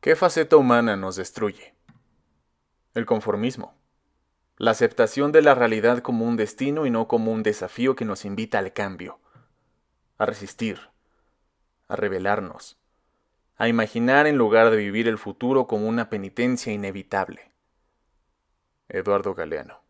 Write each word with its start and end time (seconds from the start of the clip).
¿Qué 0.00 0.16
faceta 0.16 0.56
humana 0.56 0.96
nos 0.96 1.16
destruye? 1.16 1.74
El 2.94 3.04
conformismo. 3.04 3.74
La 4.56 4.70
aceptación 4.70 5.30
de 5.30 5.42
la 5.42 5.54
realidad 5.54 5.98
como 5.98 6.24
un 6.24 6.36
destino 6.36 6.86
y 6.86 6.90
no 6.90 7.06
como 7.06 7.32
un 7.32 7.42
desafío 7.42 7.96
que 7.96 8.06
nos 8.06 8.24
invita 8.24 8.58
al 8.58 8.72
cambio, 8.72 9.20
a 10.16 10.24
resistir, 10.24 10.80
a 11.86 11.96
rebelarnos, 11.96 12.78
a 13.56 13.68
imaginar 13.68 14.26
en 14.26 14.38
lugar 14.38 14.70
de 14.70 14.78
vivir 14.78 15.06
el 15.06 15.18
futuro 15.18 15.66
como 15.66 15.86
una 15.86 16.08
penitencia 16.08 16.72
inevitable. 16.72 17.52
Eduardo 18.88 19.34
Galeano. 19.34 19.82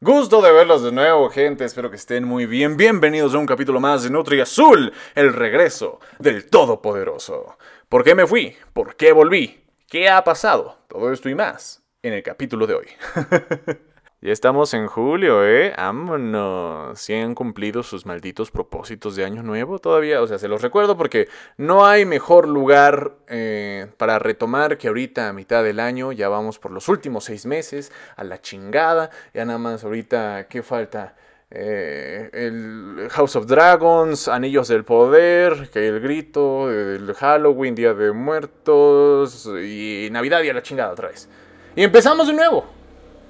Gusto 0.00 0.40
de 0.40 0.52
verlos 0.52 0.84
de 0.84 0.92
nuevo, 0.92 1.28
gente. 1.28 1.64
Espero 1.64 1.90
que 1.90 1.96
estén 1.96 2.22
muy 2.22 2.46
bien. 2.46 2.76
Bienvenidos 2.76 3.34
a 3.34 3.38
un 3.38 3.46
capítulo 3.46 3.80
más 3.80 4.04
de 4.04 4.10
Nutri 4.10 4.40
Azul, 4.40 4.92
el 5.16 5.32
regreso 5.32 5.98
del 6.20 6.48
Todopoderoso. 6.48 7.58
¿Por 7.88 8.04
qué 8.04 8.14
me 8.14 8.24
fui? 8.24 8.56
¿Por 8.72 8.94
qué 8.94 9.10
volví? 9.10 9.64
¿Qué 9.88 10.08
ha 10.08 10.22
pasado? 10.22 10.78
Todo 10.86 11.12
esto 11.12 11.28
y 11.28 11.34
más 11.34 11.82
en 12.00 12.12
el 12.12 12.22
capítulo 12.22 12.68
de 12.68 12.74
hoy. 12.74 12.86
Ya 14.20 14.32
estamos 14.32 14.74
en 14.74 14.88
julio, 14.88 15.46
¿eh? 15.46 15.72
Vámonos. 15.76 16.98
Si 16.98 17.14
han 17.14 17.36
cumplido 17.36 17.84
sus 17.84 18.04
malditos 18.04 18.50
propósitos 18.50 19.14
de 19.14 19.24
año 19.24 19.44
nuevo 19.44 19.78
todavía. 19.78 20.20
O 20.20 20.26
sea, 20.26 20.40
se 20.40 20.48
los 20.48 20.60
recuerdo 20.60 20.96
porque 20.96 21.28
no 21.56 21.86
hay 21.86 22.04
mejor 22.04 22.48
lugar 22.48 23.12
eh, 23.28 23.86
para 23.96 24.18
retomar 24.18 24.76
que 24.76 24.88
ahorita 24.88 25.28
a 25.28 25.32
mitad 25.32 25.62
del 25.62 25.78
año. 25.78 26.10
Ya 26.10 26.28
vamos 26.28 26.58
por 26.58 26.72
los 26.72 26.88
últimos 26.88 27.22
seis 27.26 27.46
meses. 27.46 27.92
A 28.16 28.24
la 28.24 28.40
chingada. 28.40 29.10
Ya 29.34 29.44
nada 29.44 29.60
más 29.60 29.84
ahorita, 29.84 30.48
¿qué 30.48 30.64
falta? 30.64 31.14
Eh, 31.52 32.28
el 32.32 33.06
House 33.10 33.36
of 33.36 33.46
Dragons, 33.46 34.26
Anillos 34.26 34.66
del 34.66 34.84
Poder, 34.84 35.70
que 35.72 35.86
el 35.86 36.00
grito, 36.00 36.68
el 36.72 37.14
Halloween, 37.14 37.76
Día 37.76 37.94
de 37.94 38.10
Muertos 38.10 39.46
y 39.46 40.08
Navidad 40.10 40.42
y 40.42 40.48
a 40.48 40.54
la 40.54 40.62
chingada 40.62 40.90
otra 40.90 41.06
vez. 41.06 41.28
Y 41.76 41.84
empezamos 41.84 42.26
de 42.26 42.32
nuevo 42.32 42.77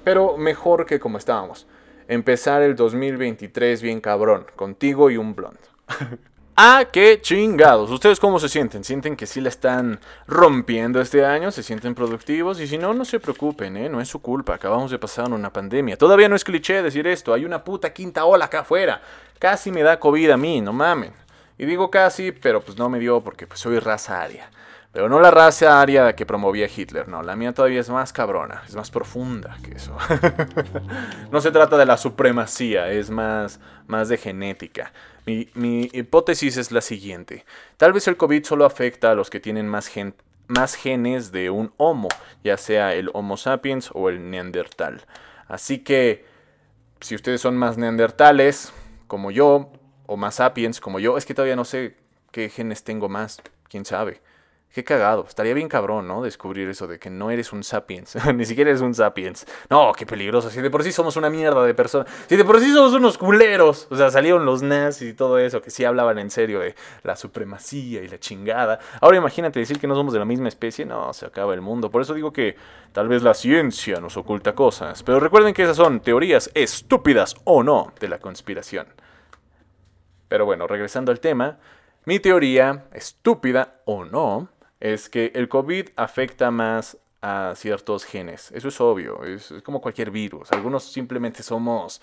pero 0.09 0.37
mejor 0.37 0.87
que 0.87 0.99
como 0.99 1.19
estábamos. 1.19 1.67
Empezar 2.07 2.63
el 2.63 2.75
2023 2.75 3.79
bien 3.79 4.01
cabrón, 4.01 4.47
contigo 4.55 5.11
y 5.11 5.17
un 5.17 5.35
blond. 5.35 5.59
¡Ah, 6.57 6.85
qué 6.91 7.21
chingados! 7.21 7.91
¿Ustedes 7.91 8.19
cómo 8.19 8.39
se 8.39 8.49
sienten? 8.49 8.83
¿Sienten 8.83 9.15
que 9.15 9.27
sí 9.27 9.39
la 9.39 9.49
están 9.49 9.99
rompiendo 10.25 10.99
este 10.99 11.23
año? 11.23 11.51
¿Se 11.51 11.61
sienten 11.61 11.93
productivos? 11.93 12.59
Y 12.59 12.65
si 12.65 12.79
no, 12.79 12.91
no 12.95 13.05
se 13.05 13.19
preocupen, 13.19 13.77
¿eh? 13.77 13.87
No 13.87 14.01
es 14.01 14.07
su 14.07 14.19
culpa. 14.19 14.55
Acabamos 14.55 14.89
de 14.89 14.97
pasar 14.97 15.31
una 15.31 15.53
pandemia. 15.53 15.95
Todavía 15.95 16.27
no 16.27 16.35
es 16.35 16.43
cliché 16.43 16.81
decir 16.81 17.05
esto. 17.05 17.31
Hay 17.31 17.45
una 17.45 17.63
puta 17.63 17.93
quinta 17.93 18.25
ola 18.25 18.45
acá 18.45 18.61
afuera. 18.61 19.03
Casi 19.37 19.71
me 19.71 19.83
da 19.83 19.99
COVID 19.99 20.31
a 20.31 20.37
mí, 20.37 20.59
no 20.59 20.73
mamen. 20.73 21.13
Y 21.59 21.67
digo 21.67 21.91
casi, 21.91 22.31
pero 22.31 22.61
pues 22.61 22.79
no 22.79 22.89
me 22.89 22.97
dio 22.97 23.21
porque 23.21 23.45
pues 23.45 23.59
soy 23.59 23.77
raza 23.77 24.23
aria. 24.23 24.49
Pero 24.91 25.07
no 25.07 25.19
la 25.19 25.29
raza 25.29 25.79
aria 25.79 26.15
que 26.15 26.25
promovía 26.25 26.67
Hitler, 26.73 27.07
no. 27.07 27.21
La 27.21 27.35
mía 27.35 27.53
todavía 27.53 27.79
es 27.79 27.89
más 27.89 28.11
cabrona, 28.11 28.63
es 28.67 28.75
más 28.75 28.89
profunda 28.89 29.57
que 29.63 29.75
eso. 29.75 29.95
no 31.31 31.41
se 31.41 31.51
trata 31.51 31.77
de 31.77 31.85
la 31.85 31.97
supremacía, 31.97 32.89
es 32.91 33.11
más, 33.11 33.59
más 33.85 34.09
de 34.09 34.17
genética. 34.17 34.91
Mi, 35.27 35.47
mi, 35.53 35.89
hipótesis 35.93 36.57
es 36.57 36.71
la 36.71 36.81
siguiente. 36.81 37.45
Tal 37.77 37.93
vez 37.93 38.07
el 38.07 38.17
COVID 38.17 38.43
solo 38.43 38.65
afecta 38.65 39.11
a 39.11 39.15
los 39.15 39.29
que 39.29 39.39
tienen 39.39 39.67
más, 39.67 39.91
más 40.47 40.73
genes 40.73 41.31
de 41.31 41.51
un 41.51 41.71
Homo, 41.77 42.09
ya 42.43 42.57
sea 42.57 42.95
el 42.95 43.11
Homo 43.13 43.37
sapiens 43.37 43.91
o 43.93 44.09
el 44.09 44.31
Neandertal. 44.31 45.05
Así 45.47 45.79
que, 45.79 46.25
si 46.99 47.13
ustedes 47.13 47.41
son 47.41 47.57
más 47.57 47.77
neandertales, 47.77 48.73
como 49.05 49.29
yo, 49.29 49.71
o 50.07 50.17
más 50.17 50.35
sapiens, 50.35 50.79
como 50.79 50.99
yo, 50.99 51.17
es 51.17 51.25
que 51.25 51.35
todavía 51.35 51.55
no 51.55 51.65
sé 51.65 51.95
qué 52.31 52.49
genes 52.49 52.83
tengo 52.83 53.07
más, 53.07 53.41
quién 53.67 53.85
sabe. 53.85 54.21
Qué 54.71 54.83
cagado. 54.83 55.25
Estaría 55.27 55.55
bien 55.55 55.67
cabrón, 55.67 56.07
¿no? 56.07 56.21
Descubrir 56.21 56.69
eso 56.69 56.85
de 56.85 56.99
que 56.99 57.09
no 57.09 57.31
eres 57.31 57.51
un 57.53 57.63
sapiens. 57.63 58.15
Ni 58.35 58.45
siquiera 58.45 58.69
eres 58.69 58.81
un 58.81 58.93
sapiens. 58.93 59.47
No, 59.67 59.91
qué 59.93 60.05
peligroso. 60.05 60.51
Si 60.51 60.61
de 60.61 60.69
por 60.69 60.83
sí 60.83 60.91
somos 60.91 61.17
una 61.17 61.31
mierda 61.31 61.63
de 61.63 61.73
personas. 61.73 62.07
Si 62.27 62.35
de 62.35 62.45
por 62.45 62.59
sí 62.59 62.71
somos 62.71 62.93
unos 62.93 63.17
culeros. 63.17 63.87
O 63.89 63.95
sea, 63.95 64.11
salieron 64.11 64.45
los 64.45 64.61
nazis 64.61 65.09
y 65.09 65.13
todo 65.15 65.39
eso, 65.39 65.59
que 65.63 65.71
sí 65.71 65.85
hablaban 65.85 66.19
en 66.19 66.29
serio 66.29 66.59
de 66.59 66.75
la 67.01 67.15
supremacía 67.15 68.03
y 68.03 68.07
la 68.07 68.19
chingada. 68.19 68.79
Ahora 69.01 69.17
imagínate 69.17 69.59
decir 69.59 69.79
que 69.79 69.87
no 69.87 69.95
somos 69.95 70.13
de 70.13 70.19
la 70.19 70.25
misma 70.25 70.49
especie. 70.49 70.85
No, 70.85 71.13
se 71.13 71.25
acaba 71.25 71.55
el 71.55 71.61
mundo. 71.61 71.89
Por 71.89 72.03
eso 72.03 72.13
digo 72.13 72.31
que 72.31 72.55
tal 72.91 73.07
vez 73.07 73.23
la 73.23 73.33
ciencia 73.33 73.99
nos 73.99 74.17
oculta 74.17 74.53
cosas. 74.53 75.01
Pero 75.01 75.19
recuerden 75.19 75.55
que 75.55 75.63
esas 75.63 75.77
son 75.77 75.99
teorías 75.99 76.51
estúpidas 76.53 77.35
o 77.43 77.63
no 77.63 77.91
de 77.99 78.07
la 78.07 78.19
conspiración. 78.19 78.85
Pero 80.27 80.45
bueno, 80.45 80.67
regresando 80.67 81.11
al 81.11 81.19
tema. 81.19 81.57
Mi 82.05 82.19
teoría, 82.19 82.85
estúpida 82.93 83.81
o 83.85 84.05
no, 84.05 84.47
es 84.79 85.09
que 85.09 85.31
el 85.35 85.49
COVID 85.49 85.89
afecta 85.95 86.51
más 86.51 86.97
a 87.21 87.53
ciertos 87.55 88.05
genes. 88.05 88.51
Eso 88.51 88.69
es 88.69 88.79
obvio, 88.79 89.23
es, 89.23 89.53
como 89.63 89.81
cualquier 89.81 90.11
virus. 90.11 90.51
Algunos 90.51 90.83
simplemente 90.91 91.43
somos 91.43 92.01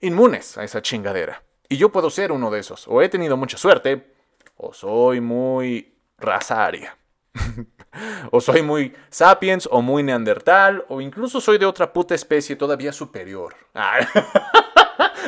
inmunes 0.00 0.58
a 0.58 0.64
esa 0.64 0.82
chingadera. 0.82 1.42
Y 1.68 1.76
yo 1.76 1.90
puedo 1.90 2.10
ser 2.10 2.32
uno 2.32 2.50
de 2.50 2.60
esos. 2.60 2.86
O 2.88 3.02
he 3.02 3.08
tenido 3.08 3.36
mucha 3.36 3.56
suerte, 3.56 4.14
o 4.56 4.72
soy 4.72 5.20
muy 5.20 5.94
razaria. 6.18 6.96
o 8.30 8.40
soy 8.40 8.62
muy 8.62 8.94
sapiens, 9.08 9.68
o 9.70 9.80
muy 9.82 10.02
neandertal, 10.02 10.84
o 10.88 11.00
incluso 11.00 11.40
soy 11.40 11.58
de 11.58 11.66
otra 11.66 11.92
puta 11.92 12.14
especie 12.14 12.56
todavía 12.56 12.92
superior. 12.92 13.54
Ah 13.74 13.98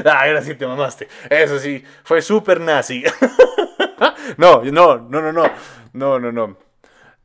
ahora 0.05 0.43
sí 0.43 0.55
te 0.55 0.67
mamaste. 0.67 1.09
Eso 1.29 1.59
sí, 1.59 1.85
fue 2.05 2.23
súper 2.23 2.61
nazi. 2.61 3.03
no, 4.37 4.63
no, 4.65 4.99
no, 4.99 5.21
no, 5.23 5.33
no. 5.33 5.51
No, 5.93 6.19
no, 6.19 6.33
no. 6.33 6.57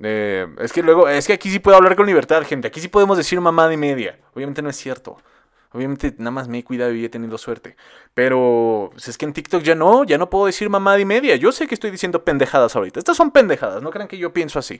Eh, 0.02 0.48
es 0.60 0.74
que 0.74 0.82
luego, 0.84 1.08
es 1.08 1.28
que 1.28 1.34
aquí 1.34 1.50
sí 1.50 1.60
puedo 1.60 1.78
hablar 1.78 1.96
con 1.96 2.06
libertad, 2.06 2.44
gente. 2.44 2.68
Aquí 2.68 2.80
sí 2.80 2.88
podemos 2.88 3.18
decir 3.18 3.40
mamada 3.40 3.74
y 3.74 3.78
media. 3.78 4.18
Obviamente 4.34 4.62
no 4.62 4.70
es 4.70 4.76
cierto. 4.76 5.18
Obviamente 5.72 6.14
nada 6.20 6.32
más 6.32 6.48
me 6.48 6.60
he 6.60 6.64
cuidado 6.64 6.94
y 6.94 7.04
he 7.04 7.10
tenido 7.10 7.38
suerte. 7.38 7.76
Pero 8.14 8.90
pues, 8.92 9.08
es 9.08 9.18
que 9.18 9.26
en 9.26 9.34
TikTok 9.34 9.64
ya 9.64 9.74
no, 9.74 10.04
ya 10.04 10.18
no 10.18 10.30
puedo 10.30 10.46
decir 10.46 10.70
mamada 10.70 11.00
y 11.00 11.06
media. 11.06 11.36
Yo 11.36 11.52
sé 11.52 11.68
que 11.68 11.74
estoy 11.74 11.90
diciendo 11.90 12.24
pendejadas 12.24 12.76
ahorita. 12.76 13.00
Estas 13.00 13.18
son 13.18 13.32
pendejadas, 13.32 13.82
no 13.82 13.90
crean 13.90 14.08
que 14.08 14.18
yo 14.18 14.32
pienso 14.32 14.60
así. 14.60 14.80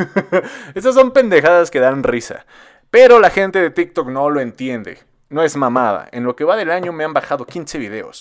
Estas 0.74 0.94
son 0.94 1.10
pendejadas 1.10 1.70
que 1.70 1.80
dan 1.80 2.04
risa. 2.04 2.46
Pero 2.90 3.18
la 3.18 3.30
gente 3.30 3.60
de 3.60 3.70
TikTok 3.70 4.08
no 4.08 4.30
lo 4.30 4.40
entiende. 4.40 5.00
No 5.28 5.42
es 5.42 5.56
mamada. 5.56 6.08
En 6.12 6.24
lo 6.24 6.36
que 6.36 6.44
va 6.44 6.56
del 6.56 6.70
año 6.70 6.92
me 6.92 7.04
han 7.04 7.12
bajado 7.12 7.44
15 7.44 7.78
videos. 7.78 8.20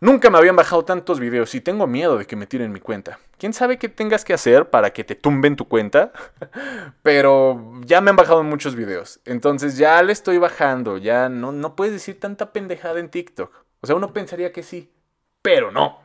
Nunca 0.00 0.30
me 0.30 0.38
habían 0.38 0.54
bajado 0.54 0.84
tantos 0.84 1.18
videos 1.18 1.54
y 1.54 1.60
tengo 1.60 1.86
miedo 1.86 2.18
de 2.18 2.26
que 2.26 2.36
me 2.36 2.46
tiren 2.46 2.72
mi 2.72 2.78
cuenta. 2.78 3.18
¿Quién 3.36 3.52
sabe 3.52 3.78
qué 3.78 3.88
tengas 3.88 4.24
que 4.24 4.32
hacer 4.32 4.70
para 4.70 4.92
que 4.92 5.02
te 5.02 5.16
tumben 5.16 5.56
tu 5.56 5.66
cuenta? 5.66 6.12
Pero 7.02 7.80
ya 7.84 8.00
me 8.00 8.10
han 8.10 8.16
bajado 8.16 8.44
muchos 8.44 8.76
videos. 8.76 9.20
Entonces 9.24 9.76
ya 9.76 10.00
le 10.02 10.12
estoy 10.12 10.38
bajando. 10.38 10.98
Ya 10.98 11.28
no, 11.28 11.50
no 11.50 11.74
puedes 11.74 11.92
decir 11.92 12.20
tanta 12.20 12.52
pendejada 12.52 13.00
en 13.00 13.08
TikTok. 13.08 13.52
O 13.80 13.86
sea, 13.86 13.96
uno 13.96 14.12
pensaría 14.12 14.52
que 14.52 14.62
sí, 14.62 14.90
pero 15.42 15.70
no. 15.70 16.00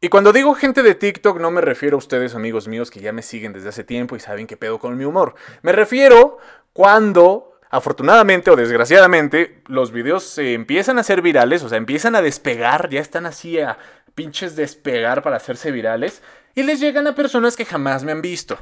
Y 0.00 0.08
cuando 0.08 0.32
digo 0.32 0.54
gente 0.54 0.82
de 0.82 0.94
TikTok 0.94 1.38
no 1.40 1.50
me 1.50 1.60
refiero 1.60 1.96
a 1.96 1.98
ustedes 1.98 2.34
amigos 2.34 2.68
míos 2.68 2.90
que 2.90 3.00
ya 3.00 3.12
me 3.12 3.22
siguen 3.22 3.52
desde 3.52 3.70
hace 3.70 3.84
tiempo 3.84 4.16
y 4.16 4.20
saben 4.20 4.46
qué 4.46 4.56
pedo 4.56 4.78
con 4.78 4.96
mi 4.96 5.04
humor. 5.04 5.34
Me 5.62 5.72
refiero 5.72 6.38
cuando 6.72 7.53
afortunadamente 7.74 8.50
o 8.50 8.56
desgraciadamente, 8.56 9.60
los 9.66 9.90
videos 9.90 10.22
se 10.22 10.54
empiezan 10.54 10.98
a 10.98 11.00
hacer 11.00 11.22
virales, 11.22 11.62
o 11.64 11.68
sea, 11.68 11.76
empiezan 11.76 12.14
a 12.14 12.22
despegar, 12.22 12.88
ya 12.88 13.00
están 13.00 13.26
así 13.26 13.58
a 13.58 13.78
pinches 14.14 14.54
despegar 14.54 15.22
para 15.22 15.36
hacerse 15.36 15.72
virales, 15.72 16.22
y 16.54 16.62
les 16.62 16.78
llegan 16.78 17.08
a 17.08 17.16
personas 17.16 17.56
que 17.56 17.64
jamás 17.64 18.04
me 18.04 18.12
han 18.12 18.22
visto. 18.22 18.56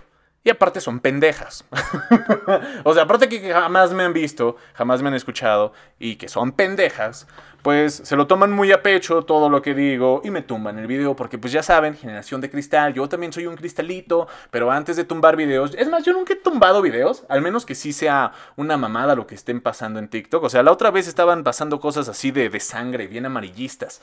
Y 0.45 0.51
aparte 0.51 0.81
son 0.81 1.01
pendejas. 1.01 1.65
o 2.85 2.95
sea, 2.95 3.03
aparte 3.03 3.29
que 3.29 3.53
jamás 3.53 3.93
me 3.93 4.03
han 4.03 4.15
visto, 4.15 4.57
jamás 4.73 5.03
me 5.03 5.09
han 5.09 5.15
escuchado 5.15 5.73
y 5.99 6.17
que 6.17 6.29
son 6.29 6.53
pendejas, 6.53 7.29
pues 7.63 7.95
se 7.95 8.17
lo 8.17 8.27
toman 8.27 8.53
muy 8.53 8.73
a 8.73 8.83
pecho 8.83 9.23
todo 9.23 9.49
lo 9.49 9.63
que 9.63 9.75
digo 9.75 10.21
y 10.25 10.31
me 10.31 10.43
tumban 10.43 10.79
el 10.79 10.87
video 10.87 11.15
porque 11.15 11.39
pues 11.39 11.53
ya 11.53 11.63
saben, 11.63 11.95
generación 11.95 12.41
de 12.41 12.51
cristal, 12.51 12.93
yo 12.93 13.09
también 13.09 13.33
soy 13.33 13.47
un 13.47 13.57
cristalito, 13.57 14.29
pero 14.51 14.71
antes 14.71 14.97
de 14.97 15.05
tumbar 15.05 15.37
videos, 15.37 15.75
es 15.77 15.89
más, 15.89 16.05
yo 16.05 16.13
nunca 16.13 16.33
he 16.33 16.37
tumbado 16.37 16.83
videos, 16.83 17.25
al 17.29 17.41
menos 17.41 17.65
que 17.65 17.75
sí 17.75 17.93
sea 17.93 18.33
una 18.57 18.77
mamada 18.77 19.15
lo 19.15 19.27
que 19.27 19.35
estén 19.35 19.61
pasando 19.61 19.99
en 19.99 20.09
TikTok. 20.09 20.43
O 20.45 20.49
sea, 20.51 20.63
la 20.63 20.73
otra 20.73 20.91
vez 20.91 21.07
estaban 21.07 21.45
pasando 21.45 21.81
cosas 21.81 22.09
así 22.09 22.31
de, 22.31 22.49
de 22.51 22.61
sangre, 22.61 23.07
bien 23.07 23.27
amarillistas 23.27 24.03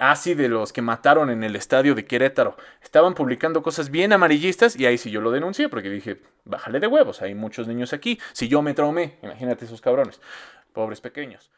así 0.00 0.34
de 0.34 0.48
los 0.48 0.72
que 0.72 0.82
mataron 0.82 1.30
en 1.30 1.42
el 1.42 1.56
estadio 1.56 1.94
de 1.94 2.04
Querétaro. 2.04 2.56
Estaban 2.82 3.14
publicando 3.14 3.62
cosas 3.62 3.90
bien 3.90 4.12
amarillistas 4.12 4.76
y 4.76 4.86
ahí 4.86 4.98
sí 4.98 5.10
yo 5.10 5.20
lo 5.20 5.30
denuncié 5.30 5.68
porque 5.68 5.88
dije, 5.88 6.20
bájale 6.44 6.80
de 6.80 6.86
huevos, 6.86 7.22
hay 7.22 7.34
muchos 7.34 7.66
niños 7.66 7.92
aquí. 7.92 8.20
Si 8.32 8.48
yo 8.48 8.62
me 8.62 8.74
traumé, 8.74 9.18
imagínate 9.22 9.64
esos 9.64 9.80
cabrones, 9.80 10.20
pobres 10.72 11.00
pequeños. 11.00 11.50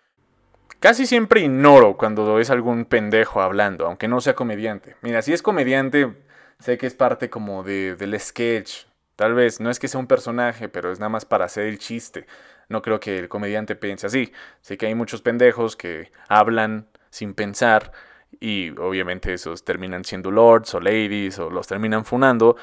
Casi 0.81 1.07
siempre 1.07 1.41
ignoro 1.41 1.97
cuando 1.97 2.39
es 2.39 2.51
algún 2.51 2.85
pendejo 2.85 3.41
hablando, 3.41 3.87
aunque 3.87 4.07
no 4.07 4.21
sea 4.21 4.35
comediante. 4.35 4.95
Mira, 5.03 5.23
si 5.23 5.33
es 5.33 5.43
comediante, 5.43 6.15
sé 6.61 6.79
que 6.79 6.87
es 6.87 6.95
parte 6.95 7.29
como 7.29 7.65
de, 7.65 7.97
del 7.97 8.19
sketch. 8.21 8.85
Tal 9.17 9.35
vez 9.35 9.59
no 9.59 9.71
es 9.71 9.81
que 9.81 9.89
sea 9.89 9.99
un 9.99 10.07
personaje, 10.07 10.69
pero 10.69 10.93
es 10.93 11.01
nada 11.01 11.09
más 11.09 11.25
para 11.25 11.47
hacer 11.47 11.67
el 11.67 11.79
chiste. 11.79 12.27
No 12.69 12.81
creo 12.81 13.01
que 13.01 13.19
el 13.19 13.29
comediante 13.29 13.75
piense 13.75 14.07
así. 14.07 14.33
Sé 14.61 14.77
que 14.77 14.87
hay 14.87 14.95
muchos 14.95 15.21
pendejos 15.21 15.75
que 15.75 16.13
hablan 16.29 16.87
sin 17.11 17.35
pensar 17.35 17.91
y 18.39 18.71
obviamente 18.79 19.35
esos 19.35 19.65
terminan 19.65 20.05
siendo 20.05 20.31
lords 20.31 20.75
o 20.75 20.81
ladies 20.81 21.41
o 21.41 21.51
los 21.51 21.67
terminan 21.67 22.05
funando. 22.05 22.57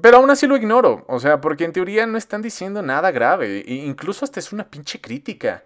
Pero 0.00 0.18
aún 0.18 0.30
así 0.30 0.46
lo 0.46 0.56
ignoro, 0.56 1.04
o 1.08 1.18
sea, 1.18 1.40
porque 1.40 1.64
en 1.64 1.72
teoría 1.72 2.06
no 2.06 2.18
están 2.18 2.42
diciendo 2.42 2.82
nada 2.82 3.12
grave, 3.12 3.60
e 3.60 3.74
incluso 3.74 4.24
hasta 4.24 4.40
es 4.40 4.52
una 4.52 4.68
pinche 4.68 5.00
crítica. 5.00 5.62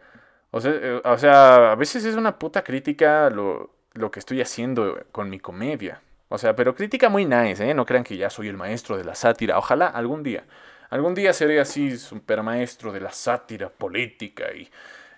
O 0.51 0.61
sea, 0.61 0.73
eh, 0.75 1.01
o 1.05 1.19
sea, 1.19 1.73
a 1.73 1.75
veces 1.75 2.05
es 2.05 2.17
una 2.17 2.39
puta 2.39 2.63
crítica 2.63 3.31
lo, 3.31 3.71
lo 3.95 4.11
que 4.11 4.19
estoy 4.21 4.41
haciendo 4.41 5.05
con 5.13 5.31
mi 5.31 5.39
comedia. 5.41 6.03
O 6.29 6.39
sea, 6.39 6.55
pero 6.57 6.75
crítica 6.75 7.09
muy 7.09 7.25
nice, 7.25 7.69
¿eh? 7.69 7.75
No 7.75 7.87
crean 7.87 8.05
que 8.05 8.17
ya 8.17 8.31
soy 8.31 8.49
el 8.49 8.57
maestro 8.57 8.97
de 8.97 9.05
la 9.05 9.15
sátira. 9.15 9.59
Ojalá 9.59 9.87
algún 9.89 10.23
día. 10.23 10.45
Algún 10.91 11.15
día 11.15 11.33
seré 11.33 11.61
así, 11.61 11.99
super 11.99 12.43
maestro 12.43 12.93
de 12.93 13.01
la 13.01 13.13
sátira 13.13 13.69
política 13.69 14.53
y 14.55 14.69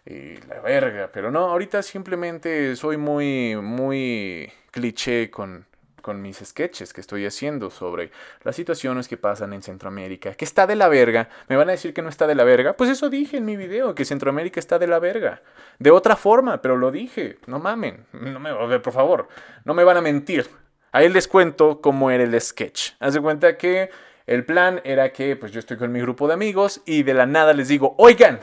y 0.07 0.37
la 0.49 0.61
verga. 0.61 1.11
Pero 1.13 1.31
no, 1.31 1.41
ahorita 1.51 1.83
simplemente 1.83 2.77
soy 2.77 2.97
muy, 2.97 3.57
muy 3.57 4.53
cliché 4.71 5.31
con, 5.31 5.67
con 6.01 6.23
mis 6.23 6.39
sketches 6.39 6.93
que 6.93 7.01
estoy 7.01 7.27
haciendo 7.27 7.71
sobre 7.71 8.11
las 8.43 8.57
situaciones 8.57 9.09
que 9.09 9.17
pasan 9.17 9.53
en 9.53 9.63
Centroamérica, 9.63 10.35
que 10.35 10.45
está 10.45 10.67
de 10.67 10.77
la 10.77 10.89
verga. 10.89 11.29
¿Me 11.49 11.57
van 11.57 11.69
a 11.69 11.73
decir 11.73 11.95
que 11.95 12.03
no 12.03 12.09
está 12.09 12.27
de 12.27 12.35
la 12.35 12.45
verga? 12.45 12.75
Pues 12.75 12.91
eso 12.91 13.11
dije 13.11 13.37
en 13.37 13.45
mi 13.45 13.57
video, 13.57 13.95
que 13.95 14.05
Centroamérica 14.05 14.61
está 14.61 14.79
de 14.79 14.87
la 14.87 14.99
verga. 14.99 15.43
De 15.79 15.91
otra 15.91 16.17
forma, 16.17 16.61
pero 16.63 16.77
lo 16.77 16.91
dije. 16.91 17.39
No 17.47 17.59
mamen, 17.59 18.07
no 18.13 18.41
me, 18.41 18.79
por 18.81 18.93
favor, 18.93 19.29
no 19.65 19.75
me 19.75 19.85
van 19.85 19.97
a 19.97 20.01
mentir. 20.01 20.49
Ahí 20.93 21.09
les 21.09 21.29
cuento 21.29 21.81
cómo 21.81 22.11
era 22.11 22.25
el 22.25 22.41
sketch. 22.41 22.93
Haz 22.99 23.15
de 23.15 23.21
cuenta 23.21 23.57
que 23.57 23.91
el 24.27 24.45
plan 24.45 24.81
era 24.85 25.13
que 25.13 25.37
pues 25.37 25.53
yo 25.53 25.61
estoy 25.61 25.77
con 25.77 25.93
mi 25.93 26.01
grupo 26.01 26.27
de 26.29 26.35
amigos 26.35 26.83
y 26.85 27.03
de 27.03 27.15
la 27.15 27.27
nada 27.27 27.53
les 27.53 27.69
digo, 27.69 27.95
oigan, 27.99 28.41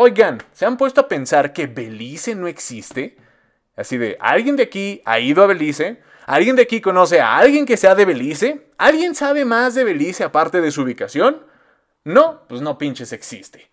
Oigan, 0.00 0.38
¿se 0.52 0.64
han 0.64 0.76
puesto 0.76 1.00
a 1.00 1.08
pensar 1.08 1.52
que 1.52 1.66
Belice 1.66 2.36
no 2.36 2.46
existe? 2.46 3.16
Así 3.74 3.98
de, 3.98 4.16
¿alguien 4.20 4.54
de 4.54 4.62
aquí 4.62 5.02
ha 5.04 5.18
ido 5.18 5.42
a 5.42 5.48
Belice? 5.48 6.00
¿Alguien 6.28 6.56
de 6.56 6.62
aquí 6.62 6.82
conoce 6.82 7.22
a 7.22 7.38
alguien 7.38 7.64
que 7.64 7.78
sea 7.78 7.94
de 7.94 8.04
Belice? 8.04 8.66
¿Alguien 8.76 9.14
sabe 9.14 9.46
más 9.46 9.74
de 9.74 9.82
Belice 9.82 10.24
aparte 10.24 10.60
de 10.60 10.70
su 10.70 10.82
ubicación? 10.82 11.46
No, 12.04 12.42
pues 12.50 12.60
no 12.60 12.76
pinches 12.76 13.14
existe. 13.14 13.70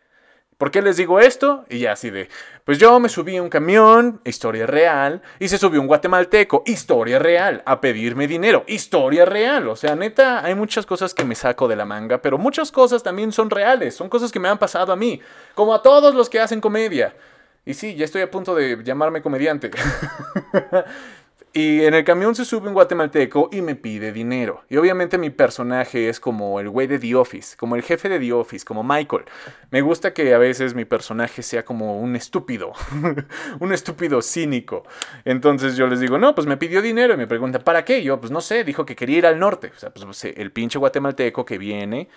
¿Por 0.57 0.71
qué 0.71 0.81
les 0.81 0.95
digo 0.95 1.19
esto? 1.19 1.65
Y 1.69 1.79
ya 1.79 1.91
así 1.91 2.11
de, 2.11 2.29
pues 2.63 2.77
yo 2.77 2.97
me 3.01 3.09
subí 3.09 3.35
a 3.35 3.43
un 3.43 3.49
camión, 3.49 4.21
historia 4.23 4.65
real, 4.65 5.21
y 5.37 5.49
se 5.49 5.57
subió 5.57 5.81
un 5.81 5.87
guatemalteco, 5.87 6.63
historia 6.65 7.19
real, 7.19 7.61
a 7.65 7.81
pedirme 7.81 8.25
dinero, 8.25 8.63
historia 8.67 9.25
real. 9.25 9.67
O 9.67 9.75
sea, 9.75 9.97
neta, 9.97 10.41
hay 10.41 10.55
muchas 10.55 10.85
cosas 10.85 11.13
que 11.13 11.25
me 11.25 11.35
saco 11.35 11.67
de 11.67 11.75
la 11.75 11.83
manga, 11.83 12.21
pero 12.21 12.37
muchas 12.37 12.71
cosas 12.71 13.03
también 13.03 13.33
son 13.33 13.49
reales, 13.49 13.95
son 13.95 14.07
cosas 14.07 14.31
que 14.31 14.39
me 14.39 14.47
han 14.47 14.59
pasado 14.59 14.93
a 14.93 14.95
mí, 14.95 15.19
como 15.55 15.73
a 15.73 15.81
todos 15.81 16.15
los 16.15 16.29
que 16.29 16.39
hacen 16.39 16.61
comedia. 16.61 17.17
Y 17.65 17.73
sí, 17.73 17.95
ya 17.95 18.05
estoy 18.05 18.21
a 18.21 18.31
punto 18.31 18.55
de 18.55 18.81
llamarme 18.81 19.21
comediante. 19.21 19.71
Y 21.57 21.85
en 21.85 21.93
el 21.93 22.03
camión 22.03 22.35
se 22.35 22.43
sube 22.43 22.67
un 22.67 22.73
guatemalteco 22.73 23.47
y 23.49 23.61
me 23.61 23.75
pide 23.75 24.11
dinero. 24.11 24.65
Y 24.67 24.75
obviamente 24.75 25.17
mi 25.17 25.29
personaje 25.29 26.09
es 26.09 26.19
como 26.19 26.59
el 26.59 26.67
güey 26.67 26.85
de 26.85 26.99
The 26.99 27.15
Office, 27.15 27.55
como 27.55 27.77
el 27.77 27.81
jefe 27.81 28.09
de 28.09 28.19
The 28.19 28.33
Office, 28.33 28.65
como 28.65 28.83
Michael. 28.83 29.23
Me 29.71 29.79
gusta 29.79 30.13
que 30.13 30.33
a 30.33 30.37
veces 30.37 30.73
mi 30.73 30.83
personaje 30.83 31.41
sea 31.43 31.63
como 31.63 31.97
un 31.97 32.17
estúpido, 32.17 32.73
un 33.61 33.71
estúpido 33.71 34.21
cínico. 34.21 34.83
Entonces 35.23 35.77
yo 35.77 35.87
les 35.87 36.01
digo, 36.01 36.17
no, 36.17 36.35
pues 36.35 36.45
me 36.45 36.57
pidió 36.57 36.81
dinero 36.81 37.13
y 37.13 37.17
me 37.17 37.25
pregunta, 37.25 37.59
¿para 37.59 37.85
qué? 37.85 38.03
Yo, 38.03 38.19
pues 38.19 38.33
no 38.33 38.41
sé, 38.41 38.65
dijo 38.65 38.85
que 38.85 38.97
quería 38.97 39.19
ir 39.19 39.25
al 39.25 39.39
norte. 39.39 39.71
O 39.73 39.79
sea, 39.79 39.91
pues 39.91 40.25
el 40.25 40.51
pinche 40.51 40.77
guatemalteco 40.77 41.45
que 41.45 41.57
viene 41.57 42.09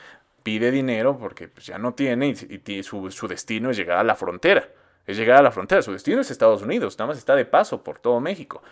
pide 0.42 0.72
dinero 0.72 1.16
porque 1.16 1.46
pues, 1.46 1.64
ya 1.64 1.78
no 1.78 1.94
tiene 1.94 2.26
y, 2.30 2.82
su 2.82 3.28
destino 3.28 3.70
es 3.70 3.76
llegar 3.76 3.98
a 3.98 4.02
la 4.02 4.16
frontera. 4.16 4.68
Es 5.06 5.16
llegar 5.16 5.36
a 5.36 5.42
la 5.42 5.52
frontera. 5.52 5.80
Su 5.80 5.92
destino 5.92 6.22
es 6.22 6.32
Estados 6.32 6.62
Unidos, 6.62 6.98
nada 6.98 7.10
más 7.10 7.18
está 7.18 7.36
de 7.36 7.44
paso 7.44 7.84
por 7.84 8.00
todo 8.00 8.18
México. 8.18 8.62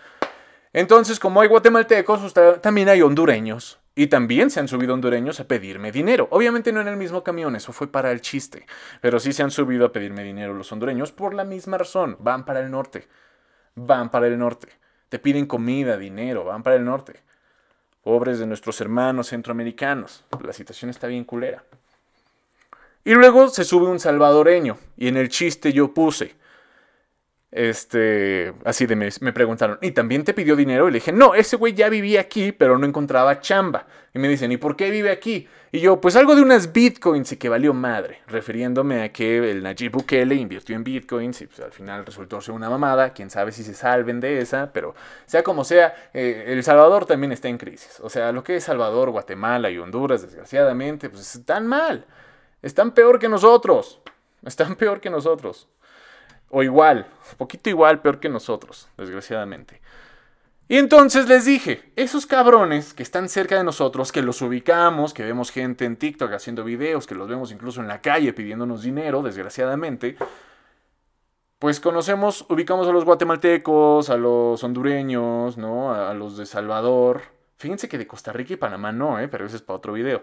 Entonces, 0.73 1.19
como 1.19 1.41
hay 1.41 1.49
guatemaltecos, 1.49 2.35
también 2.61 2.89
hay 2.89 3.03
hondureños. 3.03 3.79
Y 3.99 4.09
también 4.09 4.51
se 4.51 4.61
han 4.61 4.69
subido 4.69 4.93
hondureños 4.93 5.41
a 5.41 5.49
pedirme 5.49 5.91
dinero. 5.91 6.29
Obviamente 6.31 6.71
no 6.71 6.83
en 6.83 6.89
el 6.89 6.99
mismo 6.99 7.25
camión, 7.25 7.57
eso 7.57 7.73
fue 7.73 7.91
para 7.91 8.13
el 8.13 8.21
chiste. 8.21 8.67
Pero 9.01 9.19
sí 9.19 9.33
se 9.33 9.43
han 9.43 9.51
subido 9.51 9.87
a 9.87 9.93
pedirme 9.93 10.23
dinero 10.23 10.53
los 10.53 10.71
hondureños 10.71 11.13
por 11.13 11.33
la 11.33 11.45
misma 11.45 11.79
razón. 11.79 12.19
Van 12.21 12.45
para 12.45 12.61
el 12.61 12.71
norte. 12.71 13.09
Van 13.75 14.11
para 14.11 14.27
el 14.27 14.39
norte. 14.39 14.69
Te 15.09 15.19
piden 15.19 15.47
comida, 15.47 15.97
dinero, 15.97 16.45
van 16.45 16.63
para 16.63 16.77
el 16.77 16.85
norte. 16.85 17.23
Pobres 18.03 18.39
de 18.39 18.47
nuestros 18.47 18.81
hermanos 18.83 19.29
centroamericanos. 19.29 20.25
La 20.45 20.53
situación 20.53 20.91
está 20.91 21.07
bien 21.07 21.25
culera. 21.25 21.65
Y 23.03 23.15
luego 23.15 23.49
se 23.49 23.65
sube 23.65 23.87
un 23.87 23.99
salvadoreño. 23.99 24.77
Y 24.99 25.09
en 25.09 25.17
el 25.17 25.31
chiste 25.31 25.73
yo 25.73 25.95
puse 25.95 26.35
este, 27.51 28.53
así 28.65 28.87
de 28.87 28.97
me, 28.97 29.09
me, 29.21 29.33
preguntaron, 29.33 29.79
¿y 29.81 29.93
también 29.93 30.25
te 30.25 30.35
pidió 30.35 30.57
dinero? 30.57 30.89
Y 30.89 30.93
le 30.93 30.97
dije, 30.99 31.13
no, 31.13 31.35
ese 31.35 31.57
güey 31.57 31.75
ya 31.75 31.89
vivía 31.89 32.21
aquí, 32.21 32.53
pero 32.53 32.79
no 32.79 32.87
encontraba 32.87 33.41
chamba. 33.41 33.87
Y 34.13 34.19
me 34.19 34.29
dicen, 34.29 34.51
¿y 34.51 34.57
por 34.57 34.77
qué 34.77 34.91
vive 34.91 35.11
aquí? 35.11 35.49
Y 35.73 35.81
yo, 35.81 36.01
pues 36.01 36.17
algo 36.17 36.35
de 36.35 36.43
unas 36.43 36.73
bitcoins 36.73 37.33
y 37.33 37.37
que 37.37 37.49
valió 37.49 37.75
madre, 37.75 38.23
refiriéndome 38.29 39.03
a 39.03 39.13
que 39.13 39.51
el 39.51 39.63
Najib 39.63 39.93
Bukele 39.93 40.35
invirtió 40.35 40.75
en 40.75 40.85
bitcoins 40.85 41.43
y 41.43 41.47
pues, 41.47 41.61
al 41.61 41.73
final 41.73 42.07
resultó 42.07 42.41
ser 42.41 42.55
una 42.55 42.71
mamada. 42.71 43.13
Quién 43.13 43.29
sabe 43.31 43.53
si 43.53 43.63
se 43.63 43.75
salven 43.75 44.21
de 44.21 44.39
esa, 44.41 44.73
pero 44.73 44.95
sea 45.27 45.43
como 45.43 45.65
sea, 45.65 45.95
eh, 46.15 46.45
El 46.47 46.63
Salvador 46.65 47.05
también 47.05 47.33
está 47.33 47.49
en 47.49 47.59
crisis. 47.59 48.01
O 48.01 48.09
sea, 48.09 48.33
lo 48.33 48.43
que 48.43 48.57
es 48.57 48.65
Salvador, 48.65 49.11
Guatemala 49.11 49.69
y 49.69 49.77
Honduras, 49.77 50.23
desgraciadamente, 50.23 51.11
pues 51.11 51.37
están 51.37 51.67
mal. 51.67 52.07
Están 52.63 52.93
peor 52.93 53.19
que 53.19 53.29
nosotros. 53.29 54.01
Están 54.45 54.77
peor 54.77 55.01
que 55.01 55.11
nosotros. 55.11 55.69
O 56.51 56.63
igual, 56.63 57.07
un 57.33 57.37
poquito 57.39 57.71
igual, 57.71 58.01
peor 58.01 58.21
que 58.21 58.29
nosotros, 58.29 58.89
desgraciadamente. 58.97 59.81
Y 60.69 60.79
entonces 60.79 61.29
les 61.29 61.45
dije, 61.45 61.93
esos 61.95 62.27
cabrones 62.27 62.93
que 62.93 63.05
están 63.05 63.29
cerca 63.29 63.57
de 63.57 63.63
nosotros, 63.63 64.11
que 64.11 64.23
los 64.23 64.43
ubicamos, 64.43 65.15
que 65.15 65.23
vemos 65.23 65.51
gente 65.51 65.85
en 65.85 65.97
TikTok 65.97 66.33
haciendo 66.33 66.65
videos, 66.65 67.07
que 67.07 67.15
los 67.15 67.29
vemos 67.29 67.53
incluso 67.53 67.81
en 67.81 67.87
la 67.87 68.01
calle 68.01 68.33
pidiéndonos 68.33 68.83
dinero, 68.83 69.23
desgraciadamente, 69.23 70.17
pues 71.61 71.81
conocemos, 71.81 72.45
ubicamos 72.49 72.87
a 72.89 72.93
los 72.93 73.05
guatemaltecos, 73.05 74.11
a 74.11 74.17
los 74.17 74.63
hondureños, 74.63 75.57
¿no? 75.57 75.95
A, 75.95 76.13
los 76.15 76.37
de 76.37 76.47
Salvador. 76.47 77.23
Fíjense 77.57 77.89
que 77.89 77.97
de 77.97 78.07
Costa 78.07 78.33
Rica 78.33 78.55
y 78.55 78.57
Panamá 78.57 78.93
no, 78.93 79.19
¿eh? 79.21 79.29
Pero 79.29 79.47
ese 79.47 79.57
es 79.57 79.63
para 79.63 79.79
otro 79.79 79.93
video. 79.93 80.23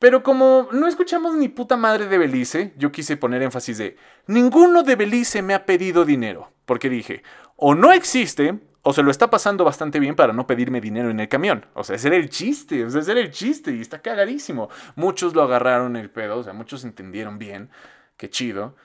Pero 0.00 0.22
como 0.22 0.66
no 0.72 0.88
escuchamos 0.88 1.36
ni 1.36 1.48
puta 1.48 1.76
madre 1.76 2.06
de 2.06 2.16
Belice, 2.16 2.72
yo 2.78 2.90
quise 2.90 3.18
poner 3.18 3.42
énfasis 3.42 3.76
de, 3.76 3.98
ninguno 4.26 4.82
de 4.82 4.96
Belice 4.96 5.42
me 5.42 5.52
ha 5.52 5.66
pedido 5.66 6.06
dinero. 6.06 6.50
Porque 6.64 6.88
dije, 6.88 7.22
o 7.56 7.74
no 7.74 7.92
existe, 7.92 8.58
o 8.80 8.94
se 8.94 9.02
lo 9.02 9.10
está 9.10 9.28
pasando 9.28 9.62
bastante 9.62 10.00
bien 10.00 10.16
para 10.16 10.32
no 10.32 10.46
pedirme 10.46 10.80
dinero 10.80 11.10
en 11.10 11.20
el 11.20 11.28
camión. 11.28 11.66
O 11.74 11.84
sea, 11.84 11.96
ese 11.96 12.08
era 12.08 12.16
el 12.16 12.30
chiste, 12.30 12.82
o 12.82 12.88
sea, 12.88 13.02
ese 13.02 13.12
era 13.12 13.20
el 13.20 13.30
chiste 13.30 13.72
y 13.72 13.82
está 13.82 14.00
cagadísimo. 14.00 14.70
Muchos 14.96 15.34
lo 15.34 15.42
agarraron 15.42 15.94
el 15.96 16.08
pedo, 16.08 16.38
o 16.38 16.42
sea, 16.42 16.54
muchos 16.54 16.82
entendieron 16.84 17.38
bien, 17.38 17.68
qué 18.16 18.30
chido. 18.30 18.76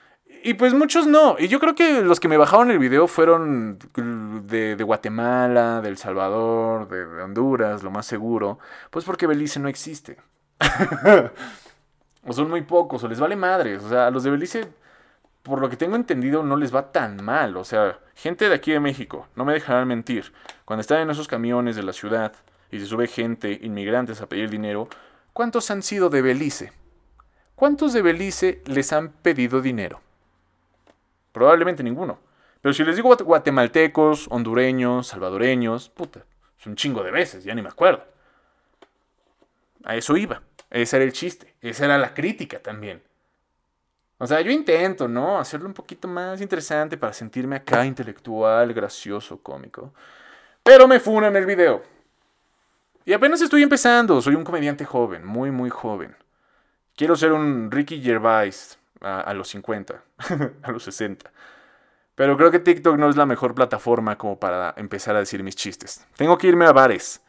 Y 0.44 0.52
pues 0.52 0.74
muchos 0.74 1.06
no. 1.06 1.36
Y 1.38 1.48
yo 1.48 1.60
creo 1.60 1.74
que 1.74 2.02
los 2.02 2.20
que 2.20 2.28
me 2.28 2.36
bajaron 2.36 2.70
el 2.70 2.78
video 2.78 3.06
fueron 3.06 3.78
de, 4.44 4.76
Guatemala, 4.84 5.80
de 5.80 5.88
El 5.88 5.96
Salvador, 5.96 6.88
de 6.88 7.22
Honduras, 7.22 7.82
lo 7.82 7.90
más 7.90 8.04
seguro. 8.04 8.58
Pues 8.90 9.06
porque 9.06 9.26
Belice 9.26 9.60
no 9.60 9.68
existe. 9.68 10.18
o 12.26 12.32
son 12.32 12.50
muy 12.50 12.62
pocos, 12.62 13.02
o 13.04 13.08
les 13.08 13.20
vale 13.20 13.36
madres. 13.36 13.82
O 13.82 13.88
sea, 13.88 14.06
a 14.06 14.10
los 14.10 14.22
de 14.22 14.30
Belice, 14.30 14.68
por 15.42 15.60
lo 15.60 15.68
que 15.68 15.76
tengo 15.76 15.96
entendido, 15.96 16.42
no 16.42 16.56
les 16.56 16.74
va 16.74 16.92
tan 16.92 17.22
mal. 17.24 17.56
O 17.56 17.64
sea, 17.64 17.98
gente 18.14 18.48
de 18.48 18.54
aquí 18.54 18.72
de 18.72 18.80
México, 18.80 19.28
no 19.34 19.44
me 19.44 19.52
dejarán 19.52 19.88
mentir. 19.88 20.32
Cuando 20.64 20.80
están 20.80 21.00
en 21.00 21.10
esos 21.10 21.28
camiones 21.28 21.76
de 21.76 21.82
la 21.82 21.92
ciudad 21.92 22.32
y 22.70 22.80
se 22.80 22.86
sube 22.86 23.06
gente, 23.06 23.58
inmigrantes, 23.62 24.20
a 24.20 24.28
pedir 24.28 24.50
dinero, 24.50 24.88
¿cuántos 25.32 25.70
han 25.70 25.82
sido 25.82 26.10
de 26.10 26.22
Belice? 26.22 26.72
¿Cuántos 27.54 27.92
de 27.92 28.02
Belice 28.02 28.62
les 28.66 28.92
han 28.92 29.10
pedido 29.10 29.60
dinero? 29.62 30.00
Probablemente 31.32 31.82
ninguno. 31.82 32.18
Pero 32.60 32.72
si 32.72 32.84
les 32.84 32.96
digo 32.96 33.14
guatemaltecos, 33.14 34.26
hondureños, 34.30 35.06
salvadoreños, 35.06 35.88
puta, 35.88 36.24
es 36.58 36.66
un 36.66 36.74
chingo 36.74 37.02
de 37.02 37.10
veces, 37.10 37.44
ya 37.44 37.54
ni 37.54 37.62
me 37.62 37.68
acuerdo. 37.68 38.02
A 39.86 39.94
eso 39.94 40.16
iba. 40.16 40.42
Ese 40.68 40.96
era 40.96 41.04
el 41.04 41.12
chiste. 41.12 41.54
Esa 41.60 41.84
era 41.84 41.96
la 41.96 42.12
crítica 42.12 42.58
también. 42.58 43.02
O 44.18 44.26
sea, 44.26 44.40
yo 44.40 44.50
intento, 44.50 45.06
¿no? 45.06 45.38
Hacerlo 45.38 45.68
un 45.68 45.74
poquito 45.74 46.08
más 46.08 46.40
interesante 46.40 46.96
para 46.96 47.12
sentirme 47.12 47.56
acá 47.56 47.86
intelectual, 47.86 48.74
gracioso, 48.74 49.40
cómico. 49.40 49.94
Pero 50.64 50.88
me 50.88 50.98
funan 50.98 51.36
el 51.36 51.46
video. 51.46 51.84
Y 53.04 53.12
apenas 53.12 53.40
estoy 53.40 53.62
empezando. 53.62 54.20
Soy 54.20 54.34
un 54.34 54.42
comediante 54.42 54.84
joven, 54.84 55.24
muy, 55.24 55.52
muy 55.52 55.70
joven. 55.70 56.16
Quiero 56.96 57.14
ser 57.14 57.32
un 57.32 57.70
Ricky 57.70 58.02
Gervais 58.02 58.80
a, 59.00 59.20
a 59.20 59.34
los 59.34 59.48
50, 59.50 60.02
a 60.62 60.72
los 60.72 60.82
60. 60.82 61.30
Pero 62.16 62.36
creo 62.36 62.50
que 62.50 62.58
TikTok 62.58 62.96
no 62.96 63.08
es 63.08 63.14
la 63.14 63.26
mejor 63.26 63.54
plataforma 63.54 64.18
como 64.18 64.40
para 64.40 64.74
empezar 64.78 65.14
a 65.14 65.20
decir 65.20 65.44
mis 65.44 65.54
chistes. 65.54 66.04
Tengo 66.16 66.36
que 66.38 66.48
irme 66.48 66.66
a 66.66 66.72
bares 66.72 67.22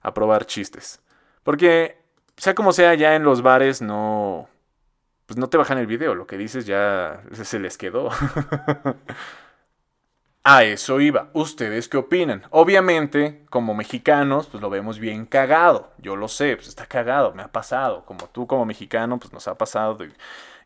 a 0.00 0.14
probar 0.14 0.46
chistes. 0.46 1.00
Porque 1.42 2.03
sea 2.36 2.54
como 2.54 2.72
sea, 2.72 2.94
ya 2.94 3.14
en 3.16 3.24
los 3.24 3.42
bares 3.42 3.82
no. 3.82 4.48
Pues 5.26 5.38
no 5.38 5.48
te 5.48 5.56
bajan 5.56 5.78
el 5.78 5.86
video, 5.86 6.14
lo 6.14 6.26
que 6.26 6.36
dices 6.36 6.66
ya 6.66 7.22
se 7.32 7.58
les 7.58 7.78
quedó. 7.78 8.10
A 10.46 10.62
eso 10.64 11.00
iba. 11.00 11.30
¿Ustedes 11.32 11.88
qué 11.88 11.96
opinan? 11.96 12.42
Obviamente, 12.50 13.46
como 13.48 13.74
mexicanos, 13.74 14.46
pues 14.46 14.62
lo 14.62 14.68
vemos 14.68 14.98
bien 14.98 15.24
cagado. 15.24 15.94
Yo 15.96 16.16
lo 16.16 16.28
sé, 16.28 16.56
pues 16.56 16.68
está 16.68 16.84
cagado, 16.84 17.32
me 17.32 17.42
ha 17.42 17.48
pasado. 17.48 18.04
Como 18.04 18.26
tú 18.28 18.46
como 18.46 18.66
mexicano, 18.66 19.18
pues 19.18 19.32
nos 19.32 19.48
ha 19.48 19.56
pasado 19.56 19.96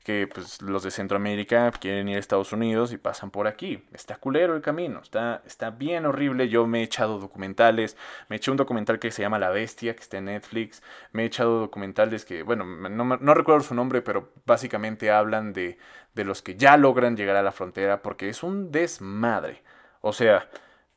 que 0.08 0.26
pues, 0.26 0.62
los 0.62 0.82
de 0.84 0.90
Centroamérica 0.90 1.70
quieren 1.72 2.08
ir 2.08 2.16
a 2.16 2.18
Estados 2.18 2.54
Unidos 2.54 2.94
y 2.94 2.96
pasan 2.96 3.30
por 3.30 3.46
aquí. 3.46 3.84
Está 3.92 4.16
culero 4.16 4.56
el 4.56 4.62
camino, 4.62 5.00
está, 5.00 5.42
está 5.44 5.68
bien 5.68 6.06
horrible. 6.06 6.48
Yo 6.48 6.66
me 6.66 6.80
he 6.80 6.82
echado 6.82 7.18
documentales, 7.18 7.94
me 8.30 8.36
eché 8.36 8.50
un 8.50 8.56
documental 8.56 8.98
que 8.98 9.10
se 9.10 9.20
llama 9.20 9.38
La 9.38 9.50
Bestia, 9.50 9.94
que 9.94 10.00
está 10.00 10.16
en 10.16 10.24
Netflix. 10.24 10.82
Me 11.12 11.24
he 11.24 11.26
echado 11.26 11.60
documentales 11.60 12.24
que, 12.24 12.42
bueno, 12.42 12.64
no, 12.64 13.04
no 13.04 13.34
recuerdo 13.34 13.60
su 13.60 13.74
nombre, 13.74 14.00
pero 14.00 14.32
básicamente 14.46 15.10
hablan 15.10 15.52
de, 15.52 15.76
de 16.14 16.24
los 16.24 16.40
que 16.40 16.56
ya 16.56 16.78
logran 16.78 17.14
llegar 17.14 17.36
a 17.36 17.42
la 17.42 17.52
frontera 17.52 18.00
porque 18.00 18.30
es 18.30 18.42
un 18.42 18.72
desmadre. 18.72 19.62
O 20.00 20.14
sea, 20.14 20.48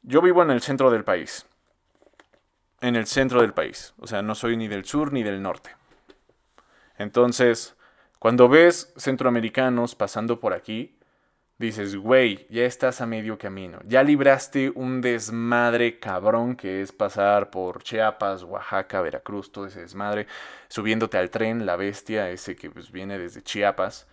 yo 0.04 0.22
vivo 0.22 0.42
en 0.42 0.52
el 0.52 0.62
centro 0.62 0.90
del 0.90 1.04
país. 1.04 1.46
En 2.80 2.96
el 2.96 3.08
centro 3.08 3.42
del 3.42 3.52
país. 3.52 3.94
O 4.00 4.08
sea, 4.08 4.22
no 4.22 4.36
soy 4.36 4.56
ni 4.56 4.70
del 4.70 4.86
sur 4.86 5.12
ni 5.12 5.22
del 5.22 5.42
norte. 5.42 5.76
Entonces, 6.98 7.76
cuando 8.22 8.48
ves 8.48 8.94
centroamericanos 8.98 9.96
pasando 9.96 10.40
por 10.40 10.54
aquí, 10.54 10.96
dices, 11.58 11.96
güey, 11.96 12.46
ya 12.52 12.66
estás 12.66 13.02
a 13.02 13.08
medio 13.08 13.40
camino. 13.40 13.80
Ya 13.88 14.04
libraste 14.04 14.70
un 14.76 15.02
desmadre 15.02 15.98
cabrón 15.98 16.56
que 16.56 16.84
es 16.84 16.92
pasar 16.92 17.50
por 17.50 17.82
Chiapas, 17.82 18.44
Oaxaca, 18.44 19.02
Veracruz, 19.02 19.52
todo 19.52 19.66
ese 19.66 19.82
desmadre, 19.82 20.28
subiéndote 20.68 21.18
al 21.18 21.32
tren, 21.32 21.66
la 21.66 21.78
bestia, 21.78 22.30
ese 22.30 22.56
que 22.56 22.70
pues, 22.70 22.92
viene 22.92 23.18
desde 23.18 23.42
Chiapas 23.42 24.06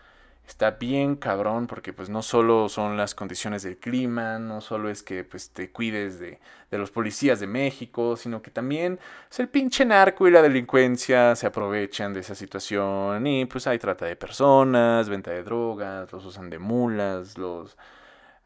está 0.49 0.73
bien 0.73 1.15
cabrón 1.17 1.67
porque 1.67 1.93
pues 1.93 2.09
no 2.09 2.23
solo 2.23 2.69
son 2.69 2.97
las 2.97 3.15
condiciones 3.15 3.63
del 3.63 3.77
clima, 3.77 4.39
no 4.39 4.61
solo 4.61 4.89
es 4.89 5.03
que 5.03 5.23
pues 5.23 5.51
te 5.51 5.71
cuides 5.71 6.19
de, 6.19 6.41
de 6.71 6.79
los 6.79 6.91
policías 6.91 7.39
de 7.41 7.47
México, 7.47 8.17
sino 8.17 8.41
que 8.41 8.51
también 8.51 8.99
pues, 9.29 9.41
el 9.41 9.49
pinche 9.49 9.85
narco 9.85 10.27
y 10.27 10.31
la 10.31 10.43
delincuencia 10.43 11.37
se 11.37 11.47
aprovechan 11.47 12.15
de 12.15 12.21
esa 12.21 12.35
situación 12.35 13.27
y 13.27 13.45
pues 13.45 13.67
hay 13.67 13.79
trata 13.79 14.07
de 14.07 14.17
personas, 14.17 15.09
venta 15.09 15.31
de 15.31 15.43
drogas, 15.43 16.11
los 16.13 16.25
usan 16.25 16.51
de 16.51 16.59
mulas, 16.59 17.39
los... 17.39 17.77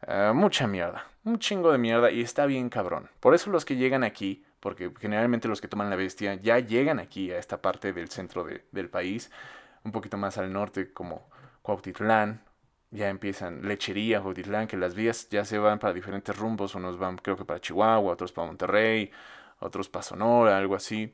Ah, 0.05 0.33
mucha 0.35 0.67
mierda, 0.67 1.05
un 1.23 1.39
chingo 1.39 1.71
de 1.71 1.77
mierda 1.77 2.11
y 2.11 2.19
está 2.21 2.45
bien 2.45 2.69
cabrón. 2.69 3.09
Por 3.21 3.33
eso 3.33 3.49
los 3.49 3.63
que 3.63 3.77
llegan 3.77 4.03
aquí, 4.03 4.43
porque 4.59 4.91
generalmente 4.99 5.47
los 5.47 5.61
que 5.61 5.69
toman 5.69 5.89
la 5.89 5.95
bestia 5.95 6.33
ya 6.35 6.59
llegan 6.59 6.99
aquí 6.99 7.31
a 7.31 7.39
esta 7.39 7.61
parte 7.61 7.93
del 7.93 8.09
centro 8.09 8.43
de, 8.43 8.65
del 8.73 8.89
país, 8.89 9.31
un 9.85 9.93
poquito 9.93 10.17
más 10.17 10.37
al 10.37 10.51
norte 10.51 10.91
como 10.91 11.25
Cuautitlán, 11.63 12.43
ya 12.91 13.09
empiezan 13.09 13.67
lechería, 13.67 14.21
Cuautitlán, 14.21 14.67
que 14.67 14.77
las 14.77 14.93
vías 14.93 15.27
ya 15.29 15.45
se 15.45 15.57
van 15.57 15.79
para 15.79 15.93
diferentes 15.93 16.37
rumbos, 16.37 16.75
unos 16.75 16.99
van 16.99 17.17
creo 17.17 17.37
que 17.37 17.45
para 17.45 17.59
Chihuahua, 17.59 18.13
otros 18.13 18.31
para 18.31 18.47
Monterrey, 18.47 19.11
otros 19.59 19.89
para 19.89 20.03
Sonora, 20.03 20.57
algo 20.57 20.75
así. 20.75 21.13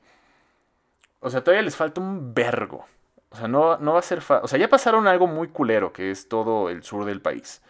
O 1.22 1.30
sea, 1.30 1.44
todavía 1.44 1.64
les 1.64 1.76
falta 1.76 2.02
un 2.02 2.34
vergo. 2.34 2.86
O 3.30 3.36
sea, 3.38 3.48
no, 3.48 3.78
no 3.78 3.94
va 3.94 4.00
a 4.00 4.02
ser 4.02 4.22
fácil. 4.22 4.46
O 4.46 4.48
sea, 4.48 4.60
ya 4.60 4.70
pasaron 4.70 5.08
algo 5.08 5.28
muy 5.28 5.50
culero, 5.50 5.94
que 5.94 6.12
es 6.12 6.28
todo 6.28 6.70
el 6.70 6.84
sur 6.84 7.06
del 7.06 7.22
país. 7.22 7.62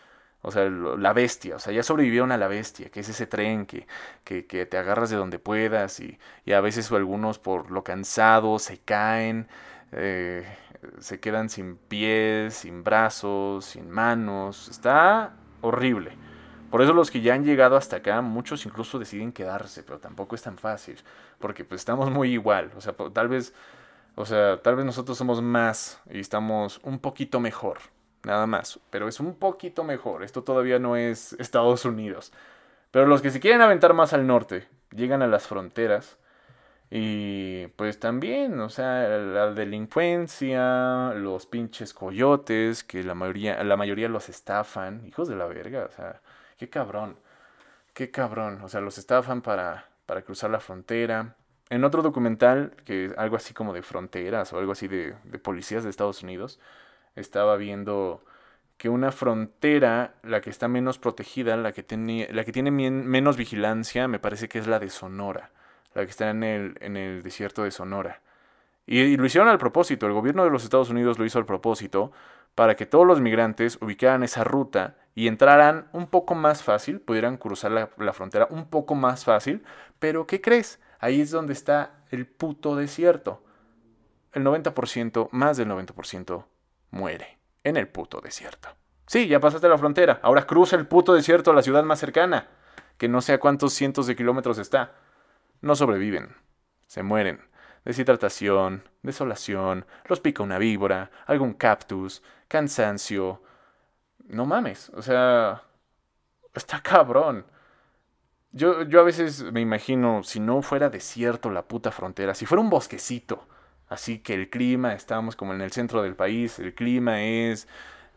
O 0.42 0.52
sea, 0.52 0.70
la 0.70 1.12
bestia, 1.14 1.58
o 1.58 1.60
sea, 1.60 1.74
ya 1.74 1.84
sobrevivieron 1.84 2.32
a 2.32 2.38
la 2.38 2.48
bestia, 2.48 2.90
que 2.90 3.02
es 3.02 3.10
ese 3.10 3.28
tren 3.28 3.66
que, 3.66 3.88
que, 4.24 4.46
que 4.48 4.66
te 4.66 4.78
agarras 4.78 5.10
de 5.10 5.18
donde 5.18 5.38
puedas 5.38 6.00
y, 6.00 6.18
y, 6.46 6.54
a 6.54 6.62
veces 6.62 6.90
algunos 6.94 7.40
por 7.40 7.72
lo 7.72 7.84
cansado 7.84 8.58
se 8.60 8.78
caen, 8.80 9.50
eh, 9.92 10.46
se 11.00 11.20
quedan 11.20 11.50
sin 11.50 11.78
pies, 11.78 12.54
sin 12.54 12.84
brazos, 12.84 13.66
sin 13.66 13.90
manos. 13.90 14.68
Está 14.70 15.34
horrible. 15.62 16.18
Por 16.70 16.82
eso 16.84 16.94
los 16.94 17.10
que 17.10 17.22
ya 17.22 17.34
han 17.34 17.44
llegado 17.44 17.76
hasta 17.76 17.98
acá, 17.98 18.22
muchos 18.22 18.66
incluso 18.66 19.00
deciden 19.00 19.32
quedarse, 19.32 19.84
pero 19.84 20.00
tampoco 20.00 20.36
es 20.36 20.44
tan 20.44 20.58
fácil, 20.58 20.98
porque 21.40 21.66
pues 21.66 21.82
estamos 21.82 22.12
muy 22.12 22.32
igual, 22.32 22.72
o 22.78 22.82
sea, 22.82 22.94
tal 23.12 23.28
vez, 23.28 23.56
o 24.16 24.24
sea, 24.26 24.62
tal 24.62 24.76
vez 24.76 24.86
nosotros 24.86 25.18
somos 25.18 25.42
más 25.42 26.00
y 26.12 26.20
estamos 26.20 26.80
un 26.84 27.00
poquito 27.00 27.40
mejor, 27.40 27.80
nada 28.22 28.46
más, 28.46 28.80
pero 28.92 29.08
es 29.08 29.20
un 29.20 29.34
poquito 29.34 29.84
mejor, 29.84 30.24
esto 30.24 30.44
todavía 30.44 30.78
no 30.78 30.96
es 30.96 31.34
Estados 31.34 31.86
Unidos. 31.86 32.32
Pero 32.92 33.08
los 33.08 33.22
que 33.24 33.32
se 33.32 33.40
quieren 33.40 33.62
aventar 33.62 33.96
más 33.96 34.14
al 34.14 34.28
norte, 34.28 34.68
llegan 34.96 35.24
a 35.24 35.28
las 35.28 35.48
fronteras, 35.48 36.18
y 36.92 37.68
pues 37.68 38.00
también, 38.00 38.60
o 38.60 38.70
sea, 38.70 39.08
la 39.08 39.54
delincuencia, 39.54 41.14
los 41.14 41.46
pinches 41.46 41.94
coyotes, 41.94 42.84
que 42.84 43.04
la 43.04 43.14
mayoría, 43.14 43.64
la 43.64 43.78
mayoría 43.78 44.10
los 44.10 44.28
estafan, 44.30 45.06
hijos 45.06 45.28
de 45.28 45.36
la 45.36 45.46
verga, 45.46 45.86
o 45.86 45.92
sea, 45.92 46.22
qué 46.58 46.68
cabrón, 46.70 47.18
qué 47.94 48.12
cabrón, 48.12 48.62
o 48.64 48.70
sea, 48.70 48.82
los 48.82 48.98
estafan 48.98 49.42
para, 49.42 49.90
para 50.08 50.24
cruzar 50.24 50.50
la 50.52 50.60
frontera. 50.60 51.36
En 51.70 51.84
otro 51.84 52.02
documental, 52.02 52.74
que 52.86 53.06
es 53.06 53.18
algo 53.18 53.36
así 53.36 53.54
como 53.54 53.74
de 53.74 53.84
fronteras 53.84 54.54
o 54.54 54.60
algo 54.60 54.72
así 54.72 54.88
de, 54.88 55.16
de 55.26 55.40
policías 55.40 55.84
de 55.84 55.92
Estados 55.92 56.24
Unidos, 56.24 56.60
estaba 57.16 57.58
viendo 57.58 58.24
que 58.78 58.90
una 58.90 59.12
frontera, 59.12 60.16
la 60.24 60.42
que 60.42 60.50
está 60.50 60.68
menos 60.68 61.00
protegida, 61.00 61.58
la 61.58 61.72
que 61.74 61.84
tiene, 61.84 62.30
la 62.32 62.44
que 62.46 62.52
tiene 62.54 62.72
menos 62.72 63.38
vigilancia, 63.38 64.08
me 64.08 64.20
parece 64.20 64.50
que 64.50 64.60
es 64.60 64.68
la 64.68 64.80
de 64.80 64.90
Sonora 64.90 65.52
la 65.94 66.06
que 66.06 66.12
está 66.12 66.30
en 66.30 66.44
el, 66.44 67.24
desierto 67.24 67.64
de 67.64 67.72
Sonora. 67.72 68.22
Y, 68.86 69.18
lo 69.18 69.26
hicieron 69.26 69.50
al 69.50 69.58
propósito, 69.58 70.08
el 70.08 70.14
gobierno 70.14 70.44
de 70.44 70.50
los 70.50 70.64
Estados 70.64 70.90
Unidos 70.90 71.20
lo 71.20 71.26
hizo 71.26 71.38
al 71.38 71.46
propósito 71.46 72.12
para 72.56 72.76
que 72.76 72.86
todos 72.86 73.06
los 73.06 73.22
migrantes 73.22 73.78
ubicaran 73.82 74.24
esa 74.24 74.44
ruta 74.44 74.98
y 75.16 75.28
entraran 75.28 75.88
un 75.94 76.08
poco 76.08 76.36
más 76.36 76.64
fácil, 76.64 77.00
pudieran 77.00 77.38
cruzar 77.38 77.72
la, 77.72 77.90
la 77.98 78.14
frontera 78.14 78.48
un 78.50 78.70
poco 78.70 78.96
más 78.96 79.26
fácil, 79.26 79.64
pero 80.00 80.26
¿qué 80.26 80.42
crees? 80.42 80.80
Ahí 81.00 81.22
es 81.22 81.32
donde 81.32 81.54
está 81.54 82.04
el 82.10 82.26
puto 82.26 82.76
desierto. 82.76 83.44
El 84.34 84.44
90%, 84.44 85.30
más 85.32 85.58
del 85.58 85.70
90%, 85.70 86.46
muere 86.92 87.40
en 87.64 87.78
el 87.78 87.88
puto 87.88 88.22
desierto. 88.22 88.70
Sí, 89.06 89.28
ya 89.28 89.40
pasaste 89.40 89.68
la 89.68 89.78
frontera, 89.78 90.20
ahora 90.22 90.46
cruza 90.46 90.76
el 90.76 90.88
puto 90.88 91.14
desierto 91.14 91.52
a 91.52 91.56
la 91.56 91.64
ciudad 91.64 91.84
más 91.84 92.00
cercana, 92.00 92.48
que 92.98 93.08
no 93.08 93.22
sé 93.22 93.34
a 93.34 93.40
cuántos 93.40 93.74
cientos 93.74 94.06
de 94.06 94.16
kilómetros 94.16 94.60
está 94.60 94.94
no 95.62 95.76
sobreviven, 95.76 96.36
se 96.88 97.04
mueren. 97.04 97.42
Deshidratación, 97.86 98.84
desolación, 99.02 99.86
los 100.06 100.20
pica 100.20 100.44
una 100.44 100.58
víbora, 100.58 101.12
algún 101.26 101.54
cactus, 101.54 102.22
cansancio. 102.48 103.42
No 104.28 104.46
mames, 104.46 104.90
o 104.90 105.02
sea, 105.02 105.64
está 106.54 106.82
cabrón. 106.84 107.46
Yo, 108.52 108.84
yo 108.84 109.00
a 109.00 109.04
veces 109.04 109.44
me 109.52 109.62
imagino, 109.62 110.24
si 110.24 110.40
no 110.40 110.62
fuera 110.62 110.90
desierto 110.90 111.52
la 111.52 111.68
puta 111.68 111.92
frontera, 111.92 112.34
si 112.34 112.46
fuera 112.46 112.62
un 112.62 112.70
bosquecito, 112.70 113.48
así 113.88 114.20
que 114.20 114.34
el 114.34 114.50
clima, 114.50 114.94
estamos 114.94 115.36
como 115.36 115.54
en 115.54 115.62
el 115.62 115.72
centro 115.72 116.02
del 116.02 116.16
país, 116.16 116.58
el 116.60 116.74
clima 116.74 117.22
es 117.22 117.68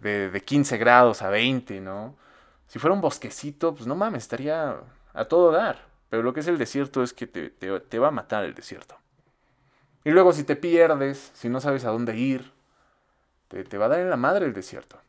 de, 0.00 0.30
de 0.30 0.40
15 0.42 0.78
grados 0.78 1.22
a 1.22 1.28
20, 1.28 1.80
¿no? 1.80 2.16
Si 2.66 2.78
fuera 2.78 2.94
un 2.94 3.02
bosquecito, 3.02 3.75
pues 3.75 3.87
no 3.87 3.94
mames, 3.94 4.22
estaría 4.22 4.76
a 5.12 5.25
todo 5.26 5.52
dar. 5.52 5.91
Pero 6.12 6.23
lo 6.23 6.35
que 6.35 6.40
es 6.40 6.47
el 6.47 6.59
desierto 6.59 7.02
es 7.02 7.14
que 7.14 7.26
te, 7.26 7.99
va 7.99 8.09
a 8.09 8.11
matar 8.11 8.45
el 8.45 8.52
desierto. 8.52 8.99
Y 10.04 10.11
luego 10.11 10.35
si 10.35 10.45
te 10.45 10.57
pierdes, 10.57 11.31
si 11.33 11.49
no 11.49 11.59
sabes 11.59 11.87
a 11.87 11.90
dónde 11.90 12.14
ir, 12.14 12.52
te, 13.49 13.64
te 13.64 13.78
va 13.78 13.87
a 13.87 13.88
dar 13.88 14.00
en 14.00 14.11
la 14.11 14.19
madre 14.19 14.45
el 14.45 14.52
desierto. 14.52 15.00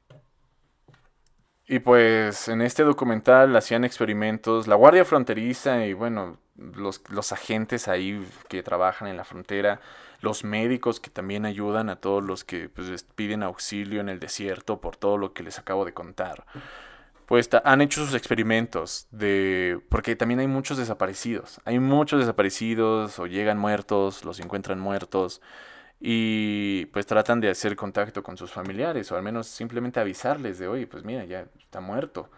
Y 1.68 1.80
pues 1.80 2.48
en 2.48 2.62
este 2.62 2.84
documental 2.84 3.54
hacían 3.58 3.84
experimentos, 3.84 4.66
la 4.68 4.76
Guardia 4.76 5.04
Fronteriza 5.04 5.86
y 5.86 5.92
bueno, 5.92 6.38
los, 6.56 7.02
los, 7.10 7.34
agentes 7.34 7.90
ahí 7.90 8.26
que 8.48 8.64
trabajan 8.64 9.10
en 9.10 9.18
la 9.18 9.26
frontera, 9.26 9.82
los 10.22 10.46
médicos 10.46 11.02
que 11.02 11.10
también 11.10 11.46
ayudan 11.46 11.90
a 11.90 11.98
todos 11.98 12.24
los 12.24 12.46
que 12.46 12.70
pues, 12.70 13.04
piden 13.04 13.44
auxilio 13.44 14.00
en 14.00 14.08
el 14.08 14.22
desierto 14.22 14.80
por 14.80 14.96
todo 14.96 15.18
lo 15.18 15.34
que 15.34 15.44
les 15.44 15.60
acabo 15.60 15.84
de 15.84 15.94
contar 15.94 16.46
pues 17.26 17.50
han 17.64 17.82
hecho 17.82 18.06
sus 18.06 18.16
experimentos 18.16 19.08
de 19.12 19.80
porque 19.90 20.16
también 20.16 20.40
hay 20.40 20.48
muchos 20.48 20.78
desaparecidos. 20.78 21.62
Hay 21.66 21.80
muchos 21.80 22.20
desaparecidos 22.20 23.20
o 23.20 23.28
llegan 23.28 23.58
muertos 23.58 24.26
los 24.26 24.40
encuentran 24.40 24.80
muertos 24.80 25.42
y 26.00 26.86
pues 26.88 27.06
tratan 27.06 27.40
de 27.40 27.50
hacer 27.50 27.76
contacto 27.76 28.24
con 28.24 28.38
sus 28.38 28.52
familiares 28.52 29.12
o 29.12 29.16
al 29.16 29.24
menos 29.24 29.48
simplemente 29.48 30.00
avisarles 30.00 30.60
de 30.60 30.68
oye 30.68 30.88
pues 30.88 31.04
mira 31.04 31.26
ya 31.26 31.46
está 31.60 31.80
muerto. 31.82 32.30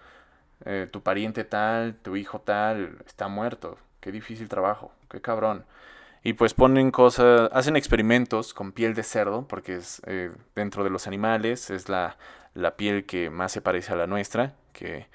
Eh, 0.65 0.87
tu 0.91 1.01
pariente 1.01 1.43
tal 1.43 1.95
tu 1.95 2.15
hijo 2.15 2.39
tal 2.41 2.97
está 3.05 3.27
muerto. 3.27 3.77
Qué 3.99 4.11
difícil 4.11 4.49
trabajo 4.49 4.91
qué 5.09 5.21
cabrón 5.21 5.65
y 6.23 6.33
pues 6.33 6.53
ponen 6.53 6.91
cosas 6.91 7.49
hacen 7.53 7.75
experimentos 7.75 8.53
con 8.53 8.71
piel 8.71 8.93
de 8.95 9.03
cerdo 9.03 9.47
porque 9.47 9.75
es 9.75 10.01
eh, 10.07 10.31
dentro 10.55 10.83
de 10.83 10.89
los 10.89 11.07
animales 11.07 11.69
es 11.69 11.89
la 11.89 12.17
la 12.55 12.75
piel 12.75 13.05
que 13.05 13.29
más 13.29 13.51
se 13.51 13.61
parece 13.61 13.93
a 13.93 13.95
la 13.95 14.07
nuestra 14.07 14.55
que 14.73 15.07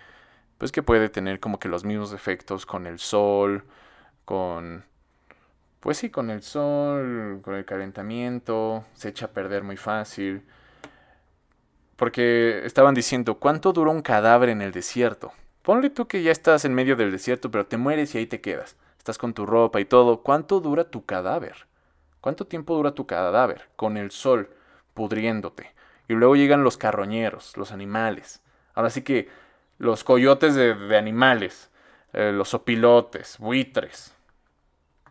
pues 0.58 0.72
que 0.72 0.82
puede 0.82 1.08
tener 1.08 1.40
como 1.40 1.58
que 1.58 1.68
los 1.68 1.84
mismos 1.84 2.12
efectos 2.12 2.66
con 2.66 2.86
el 2.86 2.98
sol, 2.98 3.64
con 4.26 4.84
pues 5.80 5.96
sí, 5.96 6.10
con 6.10 6.30
el 6.30 6.42
sol, 6.42 7.40
con 7.42 7.54
el 7.54 7.64
calentamiento, 7.64 8.84
se 8.92 9.08
echa 9.08 9.26
a 9.26 9.30
perder 9.30 9.62
muy 9.62 9.78
fácil. 9.78 10.42
Porque 11.96 12.62
estaban 12.64 12.94
diciendo, 12.94 13.38
¿cuánto 13.38 13.72
dura 13.72 13.90
un 13.90 14.02
cadáver 14.02 14.50
en 14.50 14.60
el 14.60 14.72
desierto? 14.72 15.32
Ponle 15.62 15.90
tú 15.90 16.06
que 16.06 16.22
ya 16.22 16.32
estás 16.32 16.64
en 16.66 16.74
medio 16.74 16.96
del 16.96 17.10
desierto, 17.10 17.50
pero 17.50 17.66
te 17.66 17.78
mueres 17.78 18.14
y 18.14 18.18
ahí 18.18 18.26
te 18.26 18.40
quedas. 18.42 18.76
Estás 18.98 19.16
con 19.16 19.32
tu 19.32 19.46
ropa 19.46 19.80
y 19.80 19.86
todo. 19.86 20.22
¿Cuánto 20.22 20.60
dura 20.60 20.84
tu 20.84 21.06
cadáver? 21.06 21.66
¿Cuánto 22.20 22.46
tiempo 22.46 22.74
dura 22.74 22.94
tu 22.94 23.06
cadáver? 23.06 23.68
Con 23.76 23.96
el 23.96 24.10
sol 24.10 24.50
pudriéndote. 24.92 25.72
Y 26.10 26.14
luego 26.14 26.34
llegan 26.34 26.64
los 26.64 26.76
carroñeros, 26.76 27.56
los 27.56 27.70
animales. 27.70 28.42
Ahora 28.74 28.90
sí 28.90 29.02
que 29.02 29.28
los 29.78 30.02
coyotes 30.02 30.56
de, 30.56 30.98
animales, 30.98 31.70
eh, 32.12 32.32
los 32.34 32.52
opilotes, 32.52 33.38
buitres, 33.38 34.12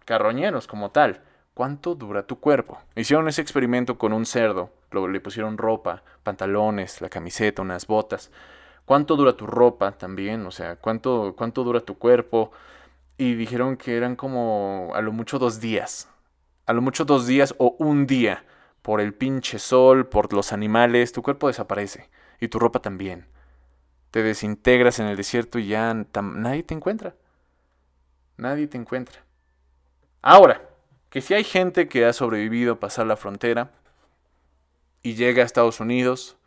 carroñeros 0.04 0.68
como 0.68 0.92
tal. 0.92 1.22
¿Cuánto 1.54 1.96
dura 1.96 2.28
tu 2.28 2.42
cuerpo? 2.42 2.80
Hicieron 2.98 3.30
ese 3.30 3.42
experimento 3.42 3.98
con 3.98 4.12
un 4.12 4.26
cerdo, 4.26 4.72
le 4.92 5.22
pusieron 5.22 5.58
ropa, 5.58 6.04
pantalones, 6.24 7.00
la 7.00 7.08
camiseta, 7.08 7.62
unas 7.62 7.88
botas. 7.88 8.30
¿Cuánto 8.84 9.16
dura 9.16 9.38
tu 9.38 9.48
ropa 9.48 9.94
también? 9.94 10.46
O 10.46 10.52
sea, 10.52 10.76
¿cuánto, 10.76 11.34
cuánto 11.38 11.64
dura 11.64 11.80
tu 11.80 11.98
cuerpo? 11.98 12.52
Y 13.18 13.36
dijeron 13.36 13.78
que 13.78 13.96
eran 13.96 14.18
como 14.18 14.92
a 14.94 15.02
lo 15.02 15.14
mucho 15.14 15.40
dos 15.40 15.62
días. 15.62 16.10
A 16.66 16.74
lo 16.74 16.82
mucho 16.82 17.06
dos 17.06 17.26
días 17.26 17.56
o 17.58 17.78
un 17.80 18.06
día. 18.06 18.44
Por 18.82 19.02
el 19.02 19.14
pinche 19.14 19.60
sol, 19.60 20.08
por 20.08 20.32
los 20.34 20.54
animales, 20.54 21.12
tu 21.12 21.22
cuerpo 21.22 21.48
desaparece. 21.48 22.10
Y 22.40 22.48
tu 22.48 22.60
ropa 22.60 22.82
también. 22.82 23.28
Te 24.12 24.24
desintegras 24.24 25.00
en 25.00 25.08
el 25.08 25.18
desierto 25.18 25.60
y 25.60 25.68
ya 25.68 25.94
nadie 25.94 26.64
te 26.64 26.74
encuentra. 26.74 27.16
Nadie 28.38 28.68
te 28.68 28.78
encuentra. 28.78 29.24
Ahora, 30.22 30.62
que 31.10 31.22
si 31.22 31.34
hay 31.34 31.44
gente 31.44 31.88
que 31.88 32.06
ha 32.06 32.14
sobrevivido 32.14 32.74
a 32.74 32.80
pasar 32.80 33.06
la 33.06 33.18
frontera 33.18 33.72
y 35.02 35.16
llega 35.16 35.44
a 35.44 35.46
Estados 35.46 35.80
Unidos, 35.80 36.38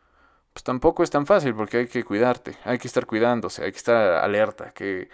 pues 0.53 0.65
tampoco 0.65 1.03
es 1.03 1.11
tan 1.11 1.27
fácil 1.27 1.55
porque 1.55 1.79
hay 1.79 1.87
que 1.89 2.05
cuidarte, 2.05 2.57
hay 2.65 2.79
que 2.79 2.87
estar 2.87 3.07
cuidándose, 3.07 3.65
hay 3.65 3.73
que 3.73 3.79
estar 3.79 3.97
alerta, 4.25 4.73
que 4.73 5.09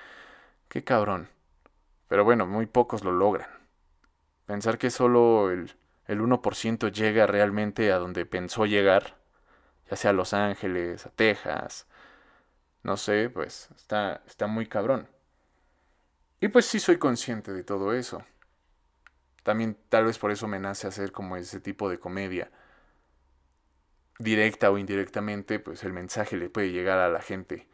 qué 0.68 0.84
cabrón. 0.84 1.28
Pero 2.08 2.24
bueno, 2.24 2.46
muy 2.46 2.66
pocos 2.66 3.04
lo 3.04 3.12
logran. 3.12 3.48
Pensar 4.46 4.78
que 4.78 4.90
solo 4.90 5.50
el, 5.50 5.74
el 6.08 6.20
1% 6.20 6.90
llega 6.90 7.26
realmente 7.26 7.92
a 7.92 7.98
donde 7.98 8.26
pensó 8.26 8.66
llegar, 8.66 9.18
ya 9.88 9.96
sea 9.96 10.10
a 10.10 10.14
Los 10.14 10.34
Ángeles, 10.34 11.06
a 11.06 11.10
Texas, 11.10 11.86
no 12.82 12.96
sé, 12.96 13.30
pues 13.30 13.68
está, 13.76 14.22
está 14.26 14.46
muy 14.46 14.66
cabrón. 14.66 15.08
Y 16.40 16.48
pues 16.48 16.66
sí 16.66 16.80
soy 16.80 16.98
consciente 16.98 17.52
de 17.52 17.64
todo 17.64 17.92
eso. 17.92 18.24
También 19.42 19.76
tal 19.88 20.04
vez 20.06 20.18
por 20.18 20.30
eso 20.30 20.46
me 20.48 20.58
nace 20.58 20.86
hacer 20.86 21.12
como 21.12 21.36
ese 21.36 21.60
tipo 21.60 21.90
de 21.90 21.98
comedia. 21.98 22.50
Directa 24.18 24.70
o 24.70 24.78
indirectamente, 24.78 25.58
pues 25.60 25.84
el 25.84 25.92
mensaje 25.92 26.36
le 26.36 26.50
puede 26.50 26.70
llegar 26.72 26.98
a 26.98 27.08
la 27.08 27.20
gente 27.20 27.68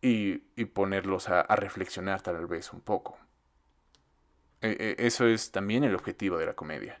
y, 0.00 0.44
y 0.56 0.64
ponerlos 0.66 1.28
a, 1.28 1.40
a, 1.40 1.56
reflexionar 1.56 2.22
tal 2.22 2.46
vez 2.46 2.72
un 2.72 2.80
poco. 2.80 3.18
E, 4.62 4.96
e, 4.98 5.06
eso 5.06 5.26
es 5.26 5.52
también 5.52 5.84
el 5.84 5.94
objetivo 5.94 6.38
de 6.38 6.46
la 6.46 6.54
comedia. 6.54 7.00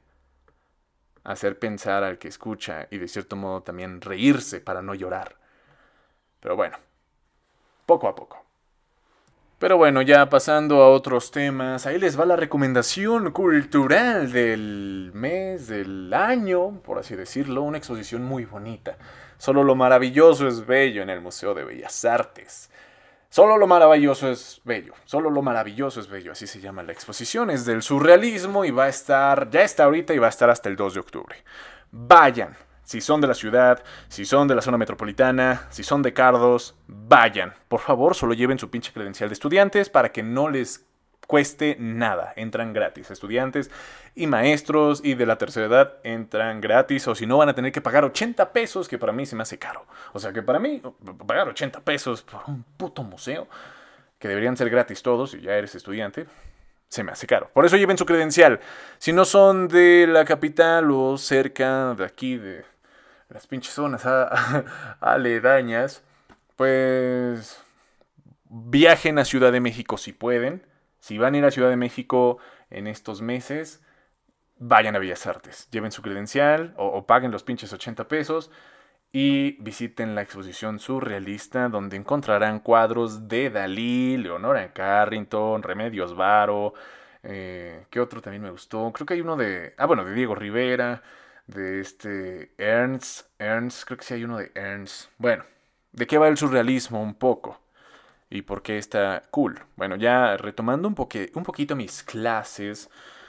Hacer 1.24 1.58
pensar 1.58 2.02
al 2.02 2.18
que 2.18 2.28
escucha 2.28 2.88
y 2.90 2.98
de 2.98 3.08
cierto 3.08 3.36
modo 3.36 3.62
también 3.62 4.00
reírse 4.00 4.60
para 4.60 4.82
no 4.82 4.94
llorar. 4.94 5.36
Pero 6.40 6.56
bueno, 6.56 6.78
poco 7.86 8.08
a 8.08 8.14
poco. 8.14 8.44
Pero 9.60 9.76
bueno, 9.76 10.00
ya 10.00 10.30
pasando 10.30 10.82
a 10.82 10.88
otros 10.88 11.30
temas, 11.30 11.84
ahí 11.84 11.98
les 11.98 12.18
va 12.18 12.24
la 12.24 12.36
recomendación 12.36 13.30
cultural 13.30 14.32
del 14.32 15.10
mes, 15.12 15.66
del 15.66 16.14
año, 16.14 16.80
por 16.82 16.98
así 16.98 17.14
decirlo, 17.14 17.60
una 17.60 17.76
exposición 17.76 18.24
muy 18.24 18.46
bonita. 18.46 18.96
Solo 19.36 19.62
lo 19.62 19.74
maravilloso 19.74 20.48
es 20.48 20.64
bello 20.64 21.02
en 21.02 21.10
el 21.10 21.20
Museo 21.20 21.52
de 21.52 21.64
Bellas 21.64 22.06
Artes. 22.06 22.70
Solo 23.32 23.56
lo 23.56 23.68
maravilloso 23.68 24.28
es 24.28 24.60
bello, 24.64 24.92
solo 25.04 25.30
lo 25.30 25.40
maravilloso 25.40 26.00
es 26.00 26.08
bello, 26.08 26.32
así 26.32 26.48
se 26.48 26.60
llama 26.60 26.82
la 26.82 26.90
exposición, 26.90 27.48
es 27.50 27.64
del 27.64 27.80
surrealismo 27.80 28.64
y 28.64 28.72
va 28.72 28.86
a 28.86 28.88
estar, 28.88 29.48
ya 29.50 29.62
está 29.62 29.84
ahorita 29.84 30.12
y 30.12 30.18
va 30.18 30.26
a 30.26 30.30
estar 30.30 30.50
hasta 30.50 30.68
el 30.68 30.74
2 30.74 30.94
de 30.94 31.00
octubre. 31.00 31.36
Vayan, 31.92 32.56
si 32.82 33.00
son 33.00 33.20
de 33.20 33.28
la 33.28 33.34
ciudad, 33.34 33.84
si 34.08 34.24
son 34.24 34.48
de 34.48 34.56
la 34.56 34.62
zona 34.62 34.78
metropolitana, 34.78 35.68
si 35.70 35.84
son 35.84 36.02
de 36.02 36.12
Cardos, 36.12 36.74
vayan. 36.88 37.54
Por 37.68 37.78
favor, 37.78 38.16
solo 38.16 38.34
lleven 38.34 38.58
su 38.58 38.68
pinche 38.68 38.92
credencial 38.92 39.28
de 39.28 39.34
estudiantes 39.34 39.90
para 39.90 40.10
que 40.10 40.24
no 40.24 40.48
les 40.48 40.89
cueste 41.30 41.76
nada. 41.78 42.32
Entran 42.34 42.72
gratis. 42.72 43.08
Estudiantes 43.12 43.70
y 44.16 44.26
maestros 44.26 45.00
y 45.04 45.14
de 45.14 45.26
la 45.26 45.38
tercera 45.38 45.66
edad 45.66 45.94
entran 46.02 46.60
gratis. 46.60 47.06
O 47.06 47.14
si 47.14 47.24
no, 47.24 47.38
van 47.38 47.48
a 47.48 47.54
tener 47.54 47.70
que 47.70 47.80
pagar 47.80 48.04
80 48.04 48.52
pesos, 48.52 48.88
que 48.88 48.98
para 48.98 49.12
mí 49.12 49.26
se 49.26 49.36
me 49.36 49.44
hace 49.44 49.56
caro. 49.56 49.86
O 50.12 50.18
sea 50.18 50.32
que 50.32 50.42
para 50.42 50.58
mí, 50.58 50.82
pagar 51.28 51.48
80 51.48 51.82
pesos 51.82 52.22
por 52.22 52.40
un 52.48 52.64
puto 52.76 53.04
museo, 53.04 53.46
que 54.18 54.26
deberían 54.26 54.56
ser 54.56 54.70
gratis 54.70 55.04
todos 55.04 55.30
si 55.30 55.40
ya 55.40 55.54
eres 55.54 55.72
estudiante, 55.76 56.26
se 56.88 57.04
me 57.04 57.12
hace 57.12 57.28
caro. 57.28 57.48
Por 57.54 57.64
eso 57.64 57.76
lleven 57.76 57.96
su 57.96 58.06
credencial. 58.06 58.58
Si 58.98 59.12
no 59.12 59.24
son 59.24 59.68
de 59.68 60.08
la 60.08 60.24
capital 60.24 60.90
o 60.90 61.16
cerca 61.16 61.94
de 61.94 62.04
aquí, 62.04 62.38
de 62.38 62.64
las 63.28 63.46
pinches 63.46 63.72
zonas 63.72 64.04
aledañas, 65.00 66.02
pues 66.56 67.62
viajen 68.48 69.20
a 69.20 69.24
Ciudad 69.24 69.52
de 69.52 69.60
México 69.60 69.96
si 69.96 70.12
pueden. 70.12 70.68
Si 71.00 71.18
van 71.18 71.34
a 71.34 71.38
ir 71.38 71.44
a 71.44 71.50
Ciudad 71.50 71.70
de 71.70 71.76
México 71.76 72.38
en 72.70 72.86
estos 72.86 73.22
meses, 73.22 73.82
vayan 74.58 74.96
a 74.96 74.98
Bellas 74.98 75.26
Artes. 75.26 75.68
Lleven 75.70 75.92
su 75.92 76.02
credencial 76.02 76.74
o, 76.76 77.06
paguen 77.06 77.30
los 77.30 77.42
pinches 77.42 77.72
80 77.72 78.06
pesos 78.08 78.50
y 79.12 79.60
visiten 79.62 80.14
la 80.14 80.22
exposición 80.22 80.78
surrealista 80.78 81.68
donde 81.68 81.96
encontrarán 81.96 82.60
cuadros 82.60 83.28
de 83.28 83.50
Dalí, 83.50 84.16
Leonora 84.16 84.72
Carrington, 84.72 85.62
Remedios 85.62 86.14
Varo. 86.14 86.74
Eh, 87.22 87.86
¿Qué 87.90 88.00
otro 88.00 88.20
también 88.22 88.42
me 88.42 88.50
gustó? 88.50 88.92
Creo 88.92 89.06
que 89.06 89.14
hay 89.14 89.20
uno 89.20 89.36
de... 89.36 89.74
Ah, 89.78 89.86
bueno, 89.86 90.04
de 90.04 90.14
Diego 90.14 90.34
Rivera 90.34 91.02
de 91.50 91.80
este 91.80 92.52
Ernst, 92.58 93.26
Ernst, 93.38 93.84
creo 93.84 93.98
que 93.98 94.04
sí 94.04 94.14
hay 94.14 94.24
uno 94.24 94.38
de 94.38 94.50
Ernst. 94.54 95.10
Bueno, 95.18 95.44
¿de 95.92 96.06
qué 96.06 96.18
va 96.18 96.28
el 96.28 96.36
surrealismo 96.36 97.02
un 97.02 97.14
poco? 97.14 97.60
¿Y 98.30 98.42
por 98.42 98.62
qué 98.62 98.78
está 98.78 99.24
cool? 99.30 99.60
Bueno, 99.76 99.96
ya 99.96 100.36
retomando 100.36 100.86
un, 100.86 100.94
un 101.34 101.42
poquito 101.42 101.74
mis 101.74 102.04
clases, 102.04 102.88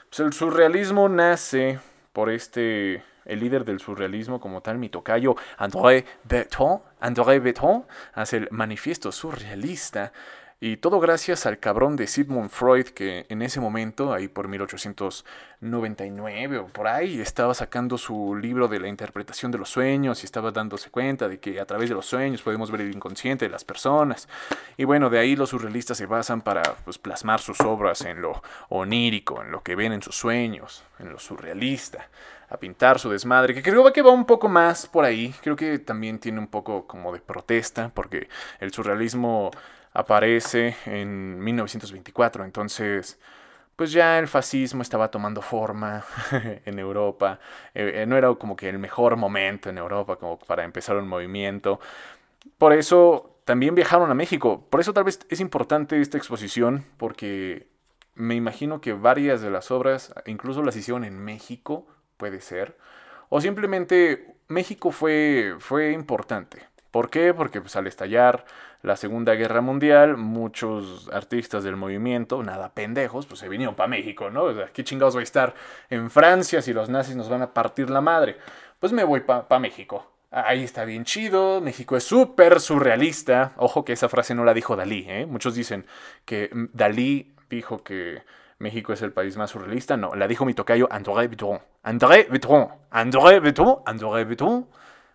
pues 0.09 0.19
el 0.19 0.31
surrealismo 0.31 1.09
nace 1.09 1.79
por 2.13 2.29
este, 2.29 3.03
el 3.25 3.39
líder 3.39 3.65
del 3.65 3.79
surrealismo 3.79 4.39
como 4.39 4.61
tal, 4.61 4.77
mi 4.77 4.89
tocayo, 4.89 5.35
André 5.57 6.05
Breton. 6.23 6.81
André 6.99 7.39
Breton 7.39 7.85
hace 8.13 8.37
el 8.37 8.47
manifiesto 8.51 9.11
surrealista 9.11 10.13
y 10.63 10.77
todo 10.77 10.99
gracias 10.99 11.47
al 11.47 11.57
cabrón 11.57 11.95
de 11.95 12.05
Sigmund 12.05 12.51
Freud 12.51 12.89
que 12.89 13.25
en 13.29 13.41
ese 13.41 13.59
momento, 13.59 14.13
ahí 14.13 14.27
por 14.27 14.47
1899 14.47 16.59
o 16.59 16.67
por 16.67 16.87
ahí, 16.87 17.19
estaba 17.19 17.55
sacando 17.55 17.97
su 17.97 18.35
libro 18.35 18.67
de 18.67 18.79
la 18.79 18.87
interpretación 18.87 19.51
de 19.51 19.57
los 19.57 19.69
sueños 19.69 20.21
y 20.21 20.27
estaba 20.27 20.51
dándose 20.51 20.91
cuenta 20.91 21.27
de 21.27 21.39
que 21.39 21.59
a 21.59 21.65
través 21.65 21.89
de 21.89 21.95
los 21.95 22.05
sueños 22.05 22.43
podemos 22.43 22.69
ver 22.69 22.81
el 22.81 22.93
inconsciente 22.93 23.45
de 23.45 23.51
las 23.51 23.65
personas. 23.65 24.29
Y 24.77 24.83
bueno, 24.83 25.09
de 25.09 25.17
ahí 25.17 25.35
los 25.35 25.49
surrealistas 25.49 25.97
se 25.97 26.05
basan 26.05 26.41
para 26.41 26.61
pues, 26.85 26.99
plasmar 26.99 27.39
sus 27.39 27.59
obras 27.61 28.01
en 28.01 28.21
lo 28.21 28.43
onírico, 28.69 29.41
en 29.41 29.49
lo 29.49 29.63
que 29.63 29.75
ven 29.75 29.93
en 29.93 30.03
sus 30.03 30.15
sueños, 30.15 30.83
en 30.99 31.11
lo 31.11 31.17
surrealista 31.17 32.07
a 32.49 32.57
pintar 32.57 32.99
su 32.99 33.09
desmadre, 33.09 33.55
que 33.55 33.63
creo 33.63 33.93
que 33.93 34.01
va 34.01 34.11
un 34.11 34.25
poco 34.25 34.49
más 34.49 34.85
por 34.85 35.05
ahí, 35.05 35.33
creo 35.41 35.55
que 35.55 35.79
también 35.79 36.19
tiene 36.19 36.37
un 36.37 36.47
poco 36.47 36.85
como 36.85 37.13
de 37.13 37.21
protesta, 37.21 37.89
porque 37.95 38.27
el 38.59 38.73
surrealismo 38.73 39.51
aparece 39.93 40.75
en 40.85 41.39
1924, 41.39 42.45
entonces 42.45 43.19
pues 43.75 43.91
ya 43.91 44.19
el 44.19 44.27
fascismo 44.27 44.83
estaba 44.83 45.09
tomando 45.09 45.41
forma 45.41 46.05
en 46.65 46.77
Europa, 46.77 47.39
eh, 47.73 48.01
eh, 48.03 48.05
no 48.05 48.15
era 48.17 48.33
como 48.35 48.55
que 48.55 48.69
el 48.69 48.77
mejor 48.77 49.15
momento 49.15 49.69
en 49.69 49.77
Europa 49.77 50.17
como 50.17 50.37
para 50.37 50.63
empezar 50.63 50.97
un 50.97 51.07
movimiento. 51.07 51.79
Por 52.57 52.73
eso 52.73 53.39
también 53.45 53.73
viajaron 53.73 54.11
a 54.11 54.13
México, 54.13 54.67
por 54.69 54.81
eso 54.81 54.93
tal 54.93 55.05
vez 55.05 55.19
es 55.29 55.39
importante 55.39 55.99
esta 55.99 56.17
exposición, 56.17 56.85
porque 56.97 57.67
me 58.13 58.35
imagino 58.35 58.81
que 58.81 58.93
varias 58.93 59.41
de 59.41 59.49
las 59.49 59.71
obras 59.71 60.13
incluso 60.27 60.61
las 60.63 60.75
hicieron 60.75 61.03
en 61.03 61.17
México, 61.17 61.87
puede 62.17 62.41
ser, 62.41 62.77
o 63.29 63.41
simplemente 63.41 64.35
México 64.47 64.91
fue, 64.91 65.55
fue 65.59 65.91
importante. 65.91 66.67
¿Por 66.91 67.09
qué? 67.09 67.33
Porque 67.33 67.61
pues, 67.61 67.75
al 67.75 67.87
estallar 67.87 68.45
la 68.83 68.95
Segunda 68.95 69.33
Guerra 69.35 69.61
Mundial, 69.61 70.17
muchos 70.17 71.09
artistas 71.11 71.63
del 71.63 71.75
movimiento, 71.75 72.41
nada 72.43 72.73
pendejos, 72.73 73.25
pues 73.25 73.39
se 73.39 73.49
vinieron 73.49 73.75
para 73.75 73.87
México, 73.87 74.29
¿no? 74.29 74.43
O 74.43 74.53
sea, 74.53 74.67
¿qué 74.73 74.83
chingados 74.83 75.13
voy 75.13 75.21
a 75.21 75.23
estar 75.23 75.53
en 75.89 76.09
Francia 76.09 76.61
si 76.61 76.73
los 76.73 76.89
nazis 76.89 77.15
nos 77.15 77.29
van 77.29 77.41
a 77.41 77.53
partir 77.53 77.89
la 77.89 78.01
madre? 78.01 78.37
Pues 78.79 78.91
me 78.91 79.03
voy 79.03 79.21
para 79.21 79.59
México. 79.59 80.07
Ahí 80.31 80.63
está 80.63 80.85
bien 80.85 81.03
chido, 81.03 81.61
México 81.61 81.97
es 81.97 82.03
súper 82.03 82.59
surrealista. 82.59 83.53
Ojo 83.57 83.83
que 83.83 83.93
esa 83.93 84.09
frase 84.09 84.33
no 84.33 84.45
la 84.45 84.53
dijo 84.53 84.75
Dalí, 84.75 85.05
¿eh? 85.07 85.25
Muchos 85.25 85.55
dicen 85.55 85.85
que 86.25 86.49
Dalí 86.73 87.35
dijo 87.49 87.83
que 87.83 88.23
México 88.57 88.93
es 88.93 89.01
el 89.01 89.11
país 89.11 89.35
más 89.35 89.49
surrealista. 89.51 89.97
No, 89.97 90.15
la 90.15 90.27
dijo 90.27 90.45
mi 90.45 90.53
tocayo 90.53 90.87
André 90.89 91.27
Breton. 91.27 91.59
André 91.83 92.27
Breton. 92.29 92.69
André 92.89 93.39
Breton. 93.39 93.79
André 93.85 94.23
Breton. 94.23 94.67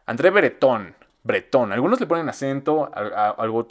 André 0.04 0.30
Breton 0.30 0.94
bretón. 1.26 1.72
Algunos 1.72 2.00
le 2.00 2.06
ponen 2.06 2.28
acento, 2.28 2.90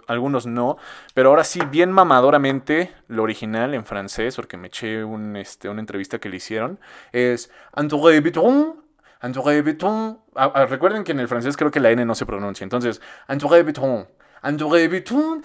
algunos 0.08 0.46
no, 0.46 0.78
pero 1.13 1.30
ahora 1.30 1.44
sí, 1.44 1.60
bien 1.70 1.91
mamadoramente, 1.91 2.94
lo 3.08 3.24
original 3.24 3.74
en 3.74 3.86
francés, 3.86 4.36
porque 4.36 4.58
me 4.58 4.68
eché 4.68 5.04
un, 5.04 5.36
este, 5.36 5.70
una 5.70 5.80
entrevista 5.80 6.20
que 6.20 6.30
le 6.30 6.38
hicieron, 6.38 6.80
es 7.12 7.52
André 7.74 8.20
Breton. 8.20 8.84
André 9.22 9.62
Breton. 9.62 10.20
Ah, 10.36 10.52
ah, 10.54 10.65
recuerden 10.65 11.04
que 11.04 11.13
en 11.13 11.20
el 11.20 11.28
francés 11.28 11.58
creo 11.58 11.72
que 11.72 11.80
la 11.80 11.89
N 11.89 12.06
no 12.06 12.13
se 12.13 12.26
pronuncia. 12.26 12.63
Entonces, 12.63 13.02
André 13.28 13.63
Breton. 13.63 14.08
André 14.41 14.88
Breton, 14.88 15.44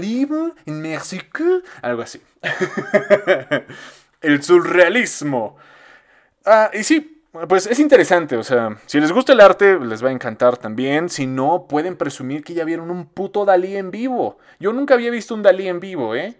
libre 0.00 0.52
en 0.66 0.80
México. 0.80 1.44
Algo 1.82 2.02
así. 2.02 2.20
el 4.20 4.42
surrealismo. 4.42 5.56
Ah, 6.44 6.70
y 6.72 6.82
sí, 6.82 7.13
pues 7.48 7.66
es 7.66 7.80
interesante, 7.80 8.36
o 8.36 8.44
sea, 8.44 8.78
si 8.86 9.00
les 9.00 9.10
gusta 9.10 9.32
el 9.32 9.40
arte, 9.40 9.78
les 9.80 10.04
va 10.04 10.08
a 10.08 10.12
encantar 10.12 10.56
también. 10.56 11.08
Si 11.08 11.26
no, 11.26 11.66
pueden 11.68 11.96
presumir 11.96 12.44
que 12.44 12.54
ya 12.54 12.64
vieron 12.64 12.90
un 12.90 13.06
puto 13.06 13.44
Dalí 13.44 13.76
en 13.76 13.90
vivo. 13.90 14.38
Yo 14.60 14.72
nunca 14.72 14.94
había 14.94 15.10
visto 15.10 15.34
un 15.34 15.42
Dalí 15.42 15.66
en 15.66 15.80
vivo, 15.80 16.14
¿eh? 16.14 16.38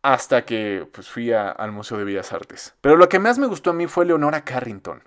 Hasta 0.00 0.44
que 0.44 0.88
pues, 0.90 1.08
fui 1.08 1.32
al 1.32 1.72
Museo 1.72 1.98
de 1.98 2.04
Bellas 2.04 2.32
Artes. 2.32 2.74
Pero 2.80 2.96
lo 2.96 3.08
que 3.08 3.18
más 3.18 3.38
me 3.38 3.46
gustó 3.46 3.70
a 3.70 3.74
mí 3.74 3.86
fue 3.86 4.06
Leonora 4.06 4.42
Carrington, 4.42 5.02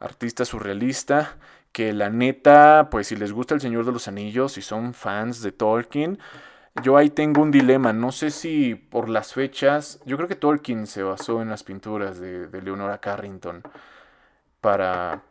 artista 0.00 0.46
surrealista, 0.46 1.36
que 1.72 1.92
la 1.92 2.08
neta, 2.08 2.88
pues 2.90 3.08
si 3.08 3.16
les 3.16 3.32
gusta 3.32 3.54
El 3.54 3.60
Señor 3.60 3.84
de 3.84 3.92
los 3.92 4.08
Anillos, 4.08 4.56
y 4.56 4.62
son 4.62 4.94
fans 4.94 5.42
de 5.42 5.52
Tolkien, 5.52 6.18
yo 6.82 6.96
ahí 6.96 7.10
tengo 7.10 7.42
un 7.42 7.50
dilema, 7.50 7.92
no 7.92 8.12
sé 8.12 8.30
si 8.30 8.74
por 8.74 9.08
las 9.08 9.34
fechas, 9.34 10.00
yo 10.04 10.16
creo 10.16 10.28
que 10.28 10.36
Tolkien 10.36 10.86
se 10.86 11.02
basó 11.02 11.42
en 11.42 11.48
las 11.48 11.62
pinturas 11.64 12.20
de, 12.20 12.48
Leonora 12.62 12.98
Carrington 12.98 13.62
para, 14.60 15.22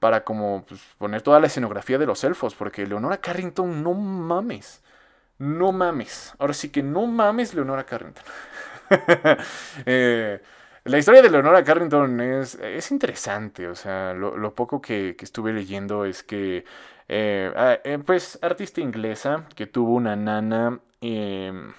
para 0.00 0.24
como 0.24 0.64
pues, 0.66 0.80
poner 0.98 1.22
toda 1.22 1.40
la 1.40 1.46
escenografía 1.46 1.98
de 1.98 2.06
los 2.06 2.24
elfos, 2.24 2.54
porque 2.54 2.86
Leonora 2.86 3.18
Carrington, 3.18 3.82
no 3.82 3.94
mames, 3.94 4.82
no 5.38 5.72
mames, 5.72 6.34
ahora 6.38 6.54
sí 6.54 6.70
que 6.70 6.82
no 6.82 7.06
mames 7.06 7.54
Leonora 7.54 7.84
Carrington. 7.84 8.24
Eh, 9.84 10.40
la 10.84 10.96
historia 10.98 11.20
de 11.20 11.30
Leonora 11.30 11.62
Carrington 11.62 12.18
es, 12.20 12.54
es 12.54 12.90
interesante, 12.90 13.68
o 13.68 13.74
sea, 13.74 14.14
lo, 14.14 14.54
poco 14.54 14.80
que, 14.80 15.14
estuve 15.20 15.52
leyendo 15.52 16.06
es 16.06 16.22
que 16.22 16.64
eh, 17.08 17.52
ah, 17.54 17.78
eh, 17.84 17.98
pues 17.98 18.38
artista 18.42 18.80
inglesa 18.80 19.44
que 19.54 19.66
tuvo 19.66 19.94
una 19.94 20.16
nana, 20.16 20.80
em, 21.00 21.72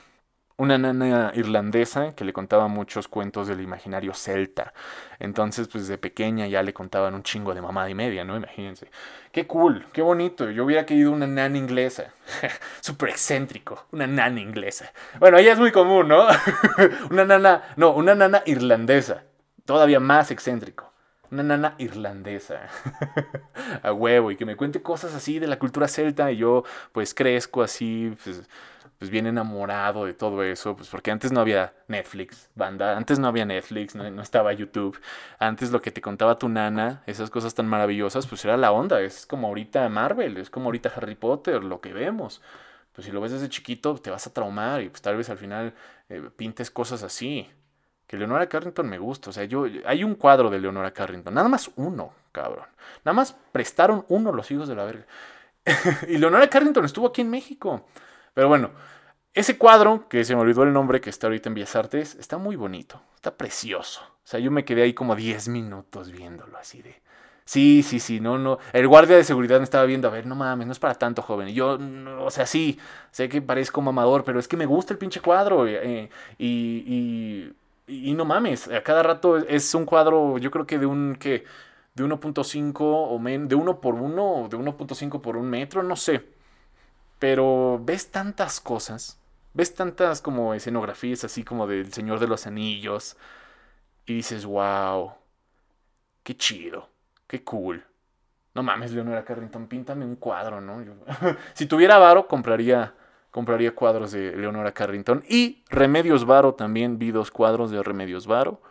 una 0.59 0.77
nana 0.77 1.31
irlandesa 1.35 2.13
que 2.15 2.25
le 2.25 2.33
contaba 2.33 2.67
muchos 2.67 3.07
cuentos 3.07 3.47
del 3.47 3.61
imaginario 3.61 4.13
celta. 4.13 4.73
Entonces, 5.17 5.69
pues 5.69 5.87
de 5.87 5.97
pequeña 5.97 6.47
ya 6.47 6.61
le 6.63 6.73
contaban 6.73 7.15
un 7.15 7.23
chingo 7.23 7.53
de 7.55 7.61
mamada 7.61 7.89
y 7.89 7.95
media, 7.95 8.25
¿no? 8.25 8.35
Imagínense. 8.35 8.91
Qué 9.31 9.47
cool, 9.47 9.85
qué 9.93 10.01
bonito. 10.01 10.51
Yo 10.51 10.65
hubiera 10.65 10.85
querido 10.85 11.13
una 11.13 11.27
nana 11.27 11.57
inglesa. 11.57 12.13
Súper 12.81 13.09
excéntrico, 13.09 13.85
una 13.91 14.05
nana 14.05 14.41
inglesa. 14.41 14.91
Bueno, 15.17 15.37
ella 15.37 15.53
es 15.53 15.59
muy 15.59 15.71
común, 15.71 16.09
¿no? 16.09 16.27
una 17.09 17.23
nana, 17.23 17.63
no, 17.77 17.91
una 17.91 18.13
nana 18.13 18.43
irlandesa. 18.45 19.23
Todavía 19.65 20.01
más 20.01 20.29
excéntrico 20.29 20.89
una 21.31 21.43
nana 21.43 21.75
irlandesa 21.77 22.69
a 23.83 23.93
huevo 23.93 24.31
y 24.31 24.35
que 24.35 24.45
me 24.45 24.55
cuente 24.55 24.81
cosas 24.81 25.13
así 25.13 25.39
de 25.39 25.47
la 25.47 25.59
cultura 25.59 25.87
celta 25.87 26.31
y 26.31 26.37
yo 26.37 26.63
pues 26.91 27.13
crezco 27.13 27.61
así 27.61 28.15
pues, 28.23 28.41
pues, 28.99 29.09
bien 29.09 29.25
enamorado 29.25 30.05
de 30.05 30.13
todo 30.13 30.43
eso 30.43 30.75
pues 30.75 30.89
porque 30.89 31.11
antes 31.11 31.31
no 31.31 31.39
había 31.39 31.73
Netflix 31.87 32.49
banda 32.55 32.95
antes 32.95 33.17
no 33.17 33.27
había 33.27 33.45
Netflix 33.45 33.95
no, 33.95 34.09
no, 34.11 34.21
estaba 34.21 34.53
YouTube 34.53 34.99
antes 35.39 35.71
lo 35.71 35.81
que 35.81 35.91
te 35.91 36.01
contaba 36.01 36.37
tu 36.37 36.49
nana 36.49 37.01
esas 37.07 37.29
cosas 37.29 37.55
tan 37.55 37.67
maravillosas 37.67 38.27
pues 38.27 38.43
era 38.45 38.57
la 38.57 38.71
onda 38.71 39.01
es 39.01 39.25
como 39.25 39.47
ahorita 39.47 39.87
Marvel 39.89 40.37
es 40.37 40.49
como 40.49 40.65
ahorita 40.65 40.91
Harry 40.95 41.15
Potter 41.15 41.63
lo 41.63 41.81
que 41.81 41.93
vemos 41.93 42.41
pues 42.93 43.05
si 43.05 43.11
lo 43.11 43.21
ves 43.21 43.31
desde 43.31 43.49
chiquito 43.49 43.95
te 43.95 44.11
vas 44.11 44.27
a 44.27 44.33
traumar 44.33 44.81
y 44.81 44.89
pues 44.89 45.01
tal 45.01 45.17
vez 45.17 45.29
al 45.29 45.37
final 45.37 45.73
eh, 46.09 46.29
pintes 46.35 46.69
cosas 46.69 47.01
así 47.01 47.49
que 48.09 48.17
Leonora 48.17 48.49
Carrington 48.49 48.89
me 48.89 48.97
gusta. 48.97 49.29
O 49.29 49.33
sea, 49.33 49.43
yo, 49.43 49.65
hay 49.85 50.03
un 50.03 50.15
cuadro 50.15 50.49
de 50.49 50.59
Leonora 50.59 50.91
Carrington. 50.91 51.31
Nada 51.31 51.47
más 51.47 51.69
uno, 51.75 52.11
cabrón. 52.31 52.65
Nada 53.05 53.13
más 53.13 53.33
prestaron 53.51 54.03
uno 54.09 54.31
los 54.31 54.49
hijos 54.49 54.67
de 54.67 54.75
la 54.75 54.83
verga. 54.83 55.05
y 56.07 56.17
Leonora 56.17 56.49
Carrington 56.49 56.85
estuvo 56.85 57.05
aquí 57.05 57.21
en 57.21 57.29
México. 57.29 57.85
Pero 58.33 58.47
bueno, 58.47 58.71
ese 59.33 59.57
cuadro, 59.57 60.07
que 60.09 60.23
se 60.23 60.35
me 60.35 60.41
olvidó 60.41 60.63
el 60.63 60.73
nombre, 60.73 61.01
que 61.01 61.09
está 61.09 61.27
ahorita 61.27 61.49
en 61.49 61.55
Bellas 61.55 61.75
Artes, 61.75 62.15
está 62.19 62.37
muy 62.37 62.55
bonito. 62.55 63.01
Está 63.15 63.35
precioso. 63.35 64.01
O 64.01 64.27
sea, 64.29 64.39
yo 64.39 64.51
me 64.51 64.65
quedé 64.65 64.83
ahí 64.83 64.93
como 64.93 65.15
10 65.15 65.47
minutos 65.49 66.11
viéndolo 66.11 66.57
así 66.57 66.81
de... 66.81 67.01
Sí, 67.45 67.81
sí, 67.81 67.99
sí, 67.99 68.19
no, 68.19 68.37
no. 68.37 68.59
El 68.73 68.87
guardia 68.87 69.17
de 69.17 69.23
seguridad 69.23 69.57
me 69.57 69.63
estaba 69.63 69.83
viendo, 69.85 70.07
a 70.07 70.11
ver, 70.11 70.27
no 70.27 70.35
mames, 70.35 70.67
no 70.67 70.71
es 70.71 70.77
para 70.77 70.93
tanto 70.93 71.23
joven. 71.23 71.49
Y 71.49 71.53
yo, 71.55 71.79
o 72.19 72.29
sea, 72.29 72.45
sí, 72.45 72.77
sé 73.11 73.27
que 73.27 73.41
parezco 73.41 73.81
mamador, 73.81 74.23
pero 74.23 74.39
es 74.39 74.47
que 74.47 74.55
me 74.55 74.67
gusta 74.67 74.93
el 74.93 74.99
pinche 74.99 75.19
cuadro. 75.19 75.65
Eh, 75.67 76.11
y 76.37 77.51
y, 77.89 78.13
no 78.13 78.23
mames, 78.23 78.67
a 78.69 78.83
cada 78.83 79.03
rato 79.03 79.37
es 79.37 79.73
un 79.73 79.85
cuadro, 79.85 80.37
yo 80.37 80.51
creo 80.51 80.67
que 80.67 80.77
de 80.77 80.85
un 80.85 81.15
que 81.19 81.43
de 81.95 82.03
1.5 82.03 82.75
o 82.79 83.19
men, 83.19 83.47
de 83.47 83.55
1 83.55 83.81
por 83.81 83.95
1 83.95 84.43
o 84.43 84.47
de 84.47 84.57
1.5 84.57 85.21
por 85.21 85.35
un 85.35 85.49
metro, 85.49 85.83
no 85.83 85.95
sé. 85.95 86.23
Pero 87.19 87.79
ves 87.83 88.11
tantas 88.11 88.59
cosas, 88.59 89.19
ves 89.53 89.75
tantas 89.75 90.21
como 90.21 90.53
escenografías 90.53 91.23
así 91.23 91.43
como 91.43 91.67
del 91.67 91.93
Señor 91.93 92.19
de 92.19 92.27
los 92.27 92.47
Anillos 92.47 93.17
y 94.05 94.15
dices, 94.15 94.45
wow, 94.45 95.13
qué 96.23 96.35
chido, 96.37 96.89
qué 97.27 97.43
cool. 97.43 97.85
No 98.55 98.63
mames, 98.63 98.91
Leonora 98.91 99.23
Carrington, 99.23 99.67
píntame 99.67 100.05
un 100.05 100.15
cuadro, 100.15 100.61
¿no? 100.61 100.83
si 101.53 101.65
tuviera 101.65 101.97
varo, 101.97 102.27
compraría 102.27 102.95
compraría 103.31 103.75
cuadros 103.75 104.11
de 104.11 104.35
Leonora 104.35 104.73
Carrington. 104.73 105.23
Y 105.27 105.63
Remedios 105.69 106.25
Varo 106.25 106.53
también 106.53 106.99
vi 106.99 107.11
dos 107.11 107.31
cuadros 107.31 107.71
de 107.71 107.81
Remedios 107.83 108.27
Varo. 108.27 108.61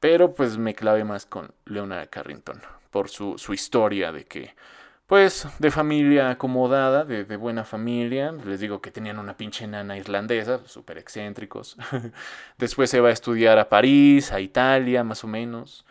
Pero 0.00 0.34
pues 0.34 0.58
me 0.58 0.74
clave 0.74 1.04
más 1.04 1.26
con 1.26 1.52
Leonora 1.64 2.06
Carrington. 2.06 2.60
Por 2.90 3.08
su, 3.08 3.36
historia 3.52 4.12
de 4.12 4.24
que, 4.24 4.54
pues, 5.06 5.46
de 5.58 5.70
familia 5.70 6.30
acomodada, 6.30 7.04
de, 7.04 7.36
buena 7.36 7.64
familia. 7.64 8.32
Les 8.32 8.60
digo 8.60 8.80
que 8.80 8.90
tenían 8.90 9.18
una 9.18 9.36
pinche 9.36 9.66
nana 9.66 9.96
irlandesa, 9.98 10.60
súper 10.66 10.98
excéntricos. 10.98 11.76
Después 12.58 12.90
se 12.90 13.00
va 13.00 13.10
a 13.10 13.12
estudiar 13.12 13.58
a 13.58 13.68
París, 13.68 14.32
a 14.32 14.40
Italia, 14.40 15.04
más 15.04 15.22
o 15.24 15.26
menos. 15.28 15.84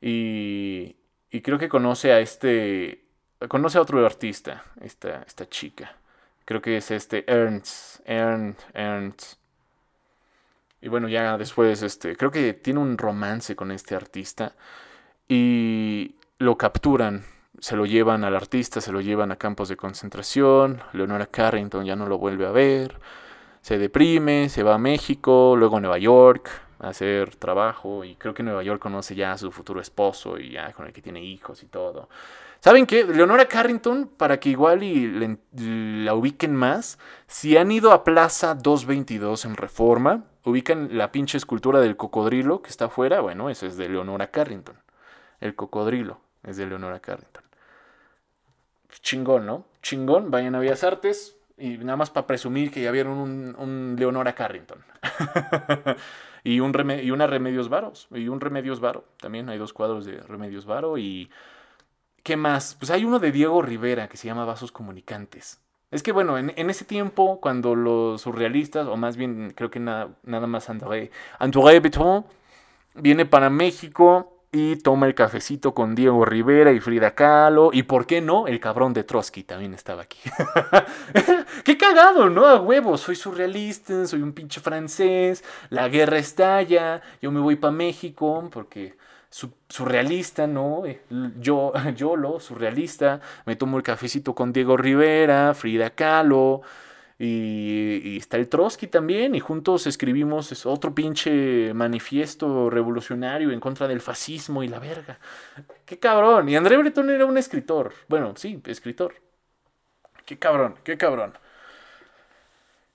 Y, 0.00 0.96
y 1.30 1.40
creo 1.40 1.58
que 1.58 1.68
conoce 1.68 2.12
a 2.12 2.20
este. 2.20 3.04
Conoce 3.48 3.78
a 3.78 3.82
otro 3.82 4.04
artista, 4.06 4.64
esta, 4.80 5.22
esta 5.22 5.48
chica. 5.48 5.96
Creo 6.44 6.62
que 6.62 6.76
es 6.76 6.90
este 6.90 7.24
Ernst, 7.30 8.00
Ernst, 8.04 8.60
Ernst. 8.72 9.38
Y 10.80 10.88
bueno, 10.88 11.08
ya 11.08 11.36
después, 11.38 11.82
este, 11.82 12.16
creo 12.16 12.30
que 12.30 12.52
tiene 12.52 12.80
un 12.80 12.98
romance 12.98 13.56
con 13.56 13.70
este 13.72 13.94
artista. 13.96 14.52
Y 15.28 16.16
lo 16.38 16.56
capturan, 16.58 17.24
se 17.60 17.76
lo 17.76 17.86
llevan 17.86 18.24
al 18.24 18.36
artista, 18.36 18.80
se 18.80 18.92
lo 18.92 19.00
llevan 19.00 19.32
a 19.32 19.36
campos 19.36 19.68
de 19.68 19.76
concentración. 19.76 20.82
Leonora 20.92 21.26
Carrington 21.26 21.84
ya 21.84 21.96
no 21.96 22.06
lo 22.06 22.18
vuelve 22.18 22.46
a 22.46 22.50
ver. 22.50 22.98
Se 23.60 23.78
deprime, 23.78 24.48
se 24.48 24.62
va 24.62 24.74
a 24.74 24.78
México, 24.78 25.54
luego 25.56 25.78
a 25.78 25.80
Nueva 25.80 25.98
York 25.98 26.50
a 26.80 26.88
hacer 26.88 27.36
trabajo. 27.36 28.04
Y 28.04 28.16
creo 28.16 28.34
que 28.34 28.42
Nueva 28.42 28.62
York 28.62 28.80
conoce 28.80 29.14
ya 29.14 29.32
a 29.32 29.38
su 29.38 29.50
futuro 29.50 29.80
esposo 29.80 30.38
y 30.38 30.50
ya 30.50 30.72
con 30.72 30.86
el 30.86 30.92
que 30.92 31.02
tiene 31.02 31.22
hijos 31.22 31.62
y 31.62 31.66
todo. 31.66 32.08
¿Saben 32.60 32.86
qué? 32.86 33.04
Leonora 33.04 33.46
Carrington, 33.46 34.08
para 34.16 34.40
que 34.40 34.48
igual 34.48 34.82
y 34.82 35.38
la 35.52 36.14
ubiquen 36.14 36.56
más, 36.56 36.98
si 37.26 37.58
han 37.58 37.70
ido 37.70 37.92
a 37.92 38.04
Plaza 38.04 38.54
222 38.54 39.44
en 39.44 39.56
Reforma, 39.56 40.24
ubican 40.44 40.96
la 40.96 41.12
pinche 41.12 41.36
escultura 41.36 41.80
del 41.80 41.98
cocodrilo 41.98 42.62
que 42.62 42.70
está 42.70 42.86
afuera, 42.86 43.20
bueno, 43.20 43.50
ese 43.50 43.66
es 43.66 43.76
de 43.76 43.90
Leonora 43.90 44.30
Carrington. 44.30 44.76
El 45.40 45.54
cocodrilo 45.54 46.20
es 46.42 46.56
de 46.56 46.66
Leonora 46.66 47.00
Carrington. 47.00 47.43
Chingón, 49.00 49.46
¿no? 49.46 49.64
Chingón, 49.82 50.30
vayan 50.30 50.54
a 50.54 50.60
Bellas 50.60 50.84
Artes 50.84 51.36
y 51.58 51.78
nada 51.78 51.96
más 51.96 52.10
para 52.10 52.26
presumir 52.26 52.70
que 52.70 52.82
ya 52.82 52.90
vieron 52.90 53.18
un, 53.58 53.96
Leonora 53.98 54.34
Carrington. 54.34 54.78
y, 56.44 56.60
un 56.60 56.72
y 57.02 57.10
una 57.10 57.26
Remedios 57.26 57.68
Varos, 57.68 58.08
y 58.10 58.28
un 58.28 58.40
Remedios 58.40 58.80
Varo. 58.80 59.04
También 59.20 59.48
hay 59.48 59.58
dos 59.58 59.72
cuadros 59.72 60.04
de 60.04 60.18
Remedios 60.18 60.66
Varo 60.66 60.98
y 60.98 61.30
¿Qué 62.24 62.38
más? 62.38 62.74
Pues 62.78 62.90
hay 62.90 63.04
uno 63.04 63.18
de 63.18 63.30
Diego 63.30 63.60
Rivera 63.60 64.08
que 64.08 64.16
se 64.16 64.26
llama 64.26 64.46
Vasos 64.46 64.72
Comunicantes. 64.72 65.60
Es 65.90 66.02
que 66.02 66.10
bueno, 66.10 66.38
en, 66.38 66.70
ese 66.70 66.86
tiempo, 66.86 67.38
cuando 67.38 67.74
los 67.74 68.22
surrealistas, 68.22 68.86
o 68.88 68.96
más 68.96 69.18
bien 69.18 69.52
creo 69.54 69.70
que 69.70 69.78
nada 69.78 70.16
más 70.24 70.70
André, 70.70 71.10
André 71.38 71.80
Beton 71.80 72.24
viene 72.94 73.26
para 73.26 73.50
México 73.50 74.33
y 74.54 74.76
toma 74.76 75.06
el 75.06 75.16
cafecito 75.16 75.74
con 75.74 75.96
Diego 75.96 76.24
Rivera 76.24 76.72
y 76.72 76.78
Frida 76.78 77.16
Kahlo. 77.16 77.70
Y 77.72 77.82
por 77.82 78.06
qué 78.06 78.20
no, 78.20 78.46
el 78.46 78.60
cabrón 78.60 78.94
de 78.94 79.02
Trotsky 79.02 79.42
también 79.42 79.74
estaba 79.74 80.02
aquí. 80.02 80.20
qué 81.64 81.76
cagado, 81.76 82.30
¿no? 82.30 82.46
A 82.46 82.60
huevo, 82.60 82.96
soy 82.96 83.16
surrealista, 83.16 84.06
soy 84.06 84.22
un 84.22 84.32
pinche 84.32 84.60
francés, 84.60 85.42
la 85.70 85.88
guerra 85.88 86.18
estalla, 86.18 87.02
yo 87.20 87.32
me 87.32 87.40
voy 87.40 87.56
para 87.56 87.72
México 87.72 88.48
porque 88.52 88.96
surrealista, 89.68 90.46
¿no? 90.46 90.84
Yo, 91.40 91.72
yo 91.96 92.14
lo 92.14 92.38
surrealista, 92.38 93.20
me 93.46 93.56
tomo 93.56 93.76
el 93.76 93.82
cafecito 93.82 94.36
con 94.36 94.52
Diego 94.52 94.76
Rivera, 94.76 95.52
Frida 95.54 95.90
Kahlo, 95.90 96.62
y, 97.18 98.16
está 98.16 98.36
el 98.36 98.48
Trotsky 98.48 98.88
también, 98.88 99.34
y 99.34 99.40
juntos 99.40 99.86
escribimos 99.86 100.66
otro 100.66 100.94
pinche 100.94 101.72
manifiesto 101.74 102.70
revolucionario 102.70 103.50
en 103.52 103.60
contra 103.60 103.86
del 103.86 104.00
fascismo 104.00 104.62
y 104.62 104.68
la 104.68 104.78
verga. 104.78 105.18
Qué 105.84 105.98
cabrón. 105.98 106.48
Y 106.48 106.56
André 106.56 106.76
Breton 106.76 107.10
era 107.10 107.26
un 107.26 107.38
escritor. 107.38 107.92
Bueno, 108.08 108.34
sí, 108.36 108.60
escritor. 108.66 109.14
Qué 110.26 110.38
cabrón, 110.38 110.76
qué 110.82 110.96
cabrón. 110.96 111.38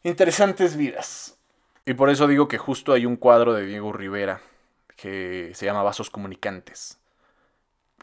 Interesantes 0.04 0.76
vidas. 0.76 1.38
Y 1.86 1.94
por 1.94 2.10
eso 2.10 2.28
digo 2.28 2.48
que 2.48 2.58
justo 2.58 2.94
hay 2.94 3.06
un 3.06 3.16
cuadro 3.16 3.54
de 3.54 3.66
Diego 3.66 3.94
Rivera 3.94 4.42
que 4.96 5.52
se 5.54 5.66
llama 5.66 5.82
Vasos 5.82 6.10
Comunicantes 6.10 6.99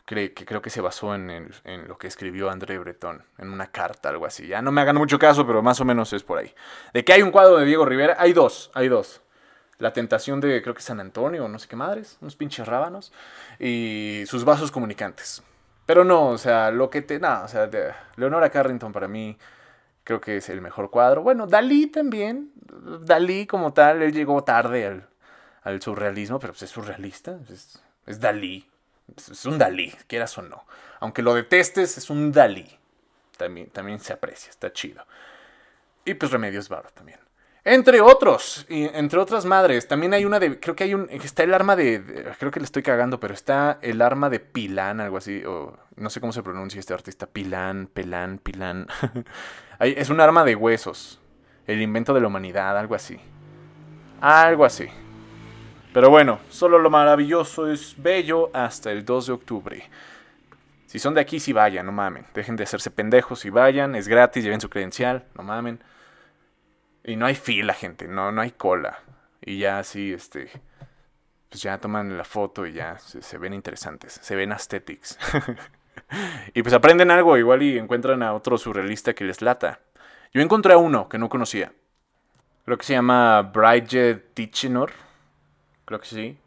que 0.07 0.33
creo 0.33 0.63
que 0.63 0.71
se 0.71 0.81
basó 0.81 1.15
en, 1.15 1.51
lo 1.87 1.99
que 1.99 2.07
escribió 2.07 2.49
André 2.49 2.79
Breton, 2.79 3.25
en 3.39 3.51
una 3.51 3.67
carta, 3.67 4.09
algo 4.09 4.25
así. 4.25 4.47
Ya 4.47 4.63
no 4.63 4.71
me 4.71 4.81
hagan 4.81 4.97
mucho 4.97 5.19
caso, 5.19 5.47
pero 5.47 5.63
más 5.63 5.81
o 5.81 5.85
menos 5.85 6.13
es 6.13 6.23
por 6.23 6.39
ahí. 6.39 6.55
De 6.95 7.05
que 7.05 7.13
hay 7.13 7.23
un 7.23 7.33
cuadro 7.33 7.59
de 7.59 7.67
Diego 7.67 7.85
Rivera, 7.85 8.15
hay 8.19 8.33
dos, 8.33 8.71
hay 8.73 8.89
dos. 8.89 9.21
La 9.79 9.93
tentación 9.93 10.41
de, 10.41 10.63
creo 10.63 10.75
que 10.75 10.81
San 10.81 11.01
Antonio, 11.01 11.49
no 11.49 11.59
sé 11.59 11.69
qué 11.69 11.77
madres, 11.77 12.19
unos 12.21 12.37
pinches 12.37 12.67
rábanos, 12.67 13.13
y 13.59 14.23
sus 14.27 14.45
vasos 14.45 14.71
comunicantes. 14.71 15.43
Pero 15.87 16.05
no, 16.05 16.29
o 16.29 16.39
sea, 16.39 16.71
lo 16.71 16.89
que 16.89 17.03
te. 17.03 17.19
No, 17.19 17.43
o 17.43 17.49
sea, 17.49 17.69
Leonora 18.17 18.51
Carrington 18.51 18.93
para 18.93 19.09
mí 19.09 19.37
creo 20.05 20.21
que 20.21 20.37
es 20.37 20.49
el 20.49 20.61
mejor 20.61 20.91
cuadro. 20.91 21.23
Bueno, 21.23 21.47
Dalí 21.47 21.89
también. 21.89 22.53
Dalí 23.03 23.47
como 23.47 23.73
tal, 23.73 24.03
él 24.03 24.13
llegó 24.13 24.43
tarde 24.45 25.05
al, 25.65 25.83
surrealismo, 25.83 26.39
pero 26.39 26.53
pues 26.53 26.63
es 26.63 26.71
surrealista, 26.71 27.39
es, 27.51 27.83
es 28.07 28.21
Dalí. 28.21 28.69
Es 29.17 29.45
un 29.47 29.59
Dalí, 29.59 29.93
quieras 30.07 30.37
o 30.39 30.43
no. 30.43 30.65
Aunque 31.01 31.23
lo 31.23 31.35
detestes, 31.35 31.99
es 31.99 32.11
un 32.11 32.33
Dalí. 32.33 32.67
También, 33.37 33.69
también 33.71 34.01
se 34.01 34.13
aprecia, 34.13 34.51
está 34.51 34.73
chido. 34.73 35.05
Y 36.05 36.15
pues 36.15 36.33
Remedios 36.33 36.69
Varo 36.69 36.89
también. 36.91 37.19
Entre 37.65 38.01
otros, 38.01 38.65
y 38.69 38.85
entre 38.85 39.19
otras 39.19 39.45
madres, 39.45 39.89
también 39.89 40.15
hay 40.15 40.25
una 40.25 40.39
de, 40.39 40.61
creo 40.61 40.77
que 40.77 40.85
hay 40.85 40.95
un, 40.95 41.09
está 41.11 41.43
el 41.43 41.53
arma 41.53 41.75
de, 41.75 42.33
creo 42.39 42.53
que 42.53 42.61
le 42.61 42.65
estoy 42.65 42.85
cagando, 42.85 43.19
pero 43.19 43.35
está 43.35 43.81
el 43.83 44.03
arma 44.03 44.31
de 44.31 44.39
Pilán, 44.39 45.01
algo 45.01 45.17
así, 45.17 45.43
o 45.45 45.77
no 45.97 46.09
sé 46.09 46.21
cómo 46.21 46.33
se 46.33 46.45
pronuncia 46.45 46.79
este 46.79 46.95
artista, 46.95 47.27
Pilán, 47.27 47.89
Pelán, 47.93 48.39
Pilán. 48.39 48.87
es 49.81 50.11
un 50.11 50.21
arma 50.21 50.45
de 50.45 50.55
huesos, 50.55 51.21
el 51.67 51.83
invento 51.83 52.15
de 52.15 52.21
la 52.21 52.29
humanidad, 52.29 52.79
algo 52.79 52.95
así. 52.95 53.19
Algo 54.21 54.65
así. 54.65 54.87
Pero 55.97 56.11
bueno, 56.11 56.41
solo 56.51 56.79
lo 56.79 56.91
maravilloso 56.91 57.71
es 57.73 57.95
bello 57.97 58.51
hasta 58.53 58.93
el 58.93 59.03
2 59.03 59.29
de 59.29 59.33
octubre. 59.33 59.89
Si 60.85 60.99
son 60.99 61.15
de 61.15 61.23
aquí, 61.23 61.41
sí 61.41 61.55
vayan, 61.55 61.87
no 61.87 61.93
mamen. 61.93 62.27
Dejen 62.35 62.55
de 62.55 62.65
hacerse 62.65 62.91
pendejos 62.91 63.47
y 63.47 63.49
vayan. 63.49 63.95
Es 63.95 64.07
gratis, 64.07 64.45
lleven 64.45 64.61
su 64.61 64.69
credencial, 64.69 65.25
no 65.35 65.43
mamen. 65.43 65.83
Y 67.03 67.17
no 67.17 67.25
hay 67.25 67.35
fila, 67.35 67.73
gente, 67.73 68.09
no, 68.09 68.31
no 68.31 68.43
hay 68.43 68.51
cola. 68.51 68.99
Y 69.41 69.57
ya 69.57 69.79
así, 69.79 70.13
este. 70.13 70.51
Pues 71.49 71.63
ya 71.63 71.79
toman 71.79 72.19
la 72.19 72.25
foto 72.25 72.67
y 72.67 72.75
ya 72.75 72.99
se, 72.99 73.39
ven 73.39 73.55
interesantes. 73.55 74.21
Se 74.21 74.37
ven 74.37 74.53
aesthetics. 74.53 75.19
y 76.53 76.61
pues 76.61 76.75
aprenden 76.75 77.11
algo, 77.11 77.39
igual 77.39 77.63
y 77.63 77.79
encuentran 77.79 78.23
a 78.23 78.35
otro 78.35 78.59
surrealista 78.59 79.15
que 79.15 79.25
les 79.25 79.41
lata. 79.41 79.81
Yo 80.35 80.43
encontré 80.43 80.75
a 80.75 80.77
uno 80.77 81.09
que 81.09 81.17
no 81.17 81.31
conocía. 81.31 81.73
Creo 82.67 82.77
que 82.77 82.85
se 82.85 82.93
llama 82.93 83.41
Bridget 83.41 84.35
Tichenor 84.35 85.06
creo 85.87 86.01
que 86.01 86.07
sí. 86.07 86.39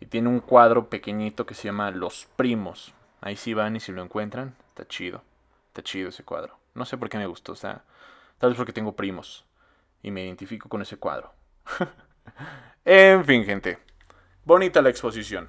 Y 0.00 0.06
tiene 0.06 0.28
un 0.28 0.40
cuadro 0.40 0.88
pequeñito 0.88 1.46
que 1.46 1.54
se 1.54 1.64
llama 1.64 1.92
Los 1.92 2.26
Primos. 2.34 2.92
Ahí 3.20 3.36
sí 3.36 3.54
van 3.54 3.76
y 3.76 3.80
si 3.80 3.92
lo 3.92 4.02
encuentran, 4.02 4.56
está 4.70 4.88
chido. 4.88 5.22
Está 5.68 5.82
chido 5.82 6.08
ese 6.08 6.24
cuadro. 6.24 6.58
No 6.74 6.84
sé 6.84 6.98
por 6.98 7.08
qué 7.08 7.18
me 7.18 7.26
gustó, 7.26 7.52
o 7.52 7.56
sea, 7.56 7.84
tal 8.38 8.50
vez 8.50 8.56
porque 8.56 8.72
tengo 8.72 8.96
primos 8.96 9.44
y 10.02 10.10
me 10.10 10.24
identifico 10.24 10.68
con 10.68 10.82
ese 10.82 10.96
cuadro. 10.96 11.32
en 12.84 13.24
fin, 13.24 13.44
gente. 13.44 13.78
Bonita 14.44 14.82
la 14.82 14.88
exposición. 14.88 15.48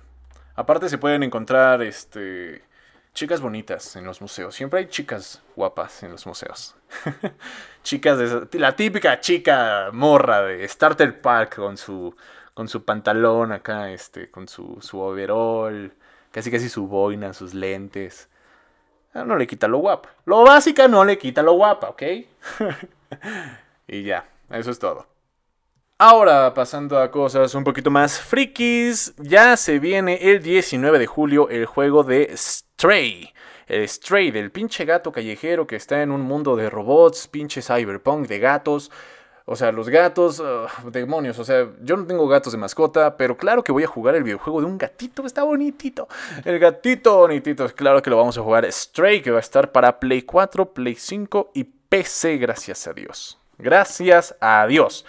Aparte 0.55 0.87
se 0.87 0.99
pueden 0.99 1.23
encontrar 1.23 1.81
este 1.81 2.63
chicas 3.13 3.41
bonitas 3.41 3.95
en 3.95 4.05
los 4.05 4.21
museos. 4.21 4.55
Siempre 4.55 4.79
hay 4.79 4.87
chicas 4.87 5.41
guapas 5.55 6.03
en 6.03 6.11
los 6.11 6.25
museos. 6.25 6.75
chicas 7.83 8.17
de 8.17 8.59
la 8.59 8.75
típica 8.75 9.19
chica 9.19 9.89
morra 9.91 10.43
de 10.43 10.67
Starter 10.67 11.21
Park 11.21 11.55
con 11.55 11.77
su 11.77 12.15
con 12.53 12.67
su 12.67 12.85
pantalón 12.85 13.51
acá, 13.51 13.91
este, 13.91 14.29
con 14.29 14.47
su, 14.47 14.77
su 14.81 14.99
overall, 14.99 15.93
casi 16.31 16.51
casi 16.51 16.69
su 16.69 16.87
boina, 16.87 17.33
sus 17.33 17.53
lentes. 17.53 18.29
Ah, 19.13 19.23
no 19.23 19.35
le 19.35 19.47
quita 19.47 19.67
lo 19.67 19.77
guapa. 19.77 20.09
Lo 20.25 20.43
básica 20.43 20.87
no 20.87 21.05
le 21.05 21.17
quita 21.17 21.41
lo 21.43 21.53
guapa, 21.53 21.89
¿ok? 21.89 22.01
y 23.87 24.03
ya, 24.03 24.27
eso 24.49 24.71
es 24.71 24.79
todo. 24.79 25.07
Ahora, 25.99 26.53
pasando 26.53 26.99
a 26.99 27.11
cosas 27.11 27.53
un 27.53 27.63
poquito 27.63 27.91
más 27.91 28.19
frikis, 28.19 29.13
ya 29.17 29.55
se 29.55 29.79
viene 29.79 30.31
el 30.31 30.41
19 30.41 30.97
de 30.99 31.05
julio 31.05 31.47
el 31.49 31.65
juego 31.65 32.03
de 32.03 32.31
Stray. 32.35 33.31
El 33.67 33.87
Stray, 33.87 34.31
del 34.31 34.51
pinche 34.51 34.83
gato 34.85 35.11
callejero 35.11 35.67
que 35.67 35.75
está 35.75 36.01
en 36.01 36.11
un 36.11 36.21
mundo 36.21 36.55
de 36.55 36.69
robots, 36.69 37.27
pinche 37.27 37.61
cyberpunk 37.61 38.27
de 38.27 38.39
gatos. 38.39 38.91
O 39.45 39.57
sea, 39.57 39.73
los 39.73 39.89
gatos, 39.89 40.41
demonios, 40.91 41.37
o 41.37 41.43
sea, 41.43 41.67
yo 41.81 41.97
no 41.97 42.05
tengo 42.05 42.27
gatos 42.29 42.53
de 42.53 42.59
mascota, 42.59 43.17
pero 43.17 43.35
claro 43.35 43.63
que 43.63 43.73
voy 43.73 43.83
a 43.83 43.87
jugar 43.87 44.15
el 44.15 44.23
videojuego 44.23 44.61
de 44.61 44.67
un 44.67 44.77
gatito, 44.77 45.25
está 45.25 45.43
bonitito. 45.43 46.07
El 46.45 46.59
gatito 46.59 47.17
bonitito, 47.17 47.67
claro 47.75 48.01
que 48.01 48.09
lo 48.09 48.17
vamos 48.17 48.37
a 48.37 48.41
jugar 48.41 48.71
Stray, 48.71 49.21
que 49.21 49.31
va 49.31 49.37
a 49.37 49.41
estar 49.41 49.73
para 49.73 49.99
Play 49.99 50.21
4, 50.21 50.73
Play 50.73 50.95
5 50.95 51.51
y 51.53 51.65
PC, 51.65 52.37
gracias 52.37 52.87
a 52.87 52.93
Dios. 52.93 53.37
Gracias 53.57 54.35
a 54.39 54.65
Dios. 54.65 55.05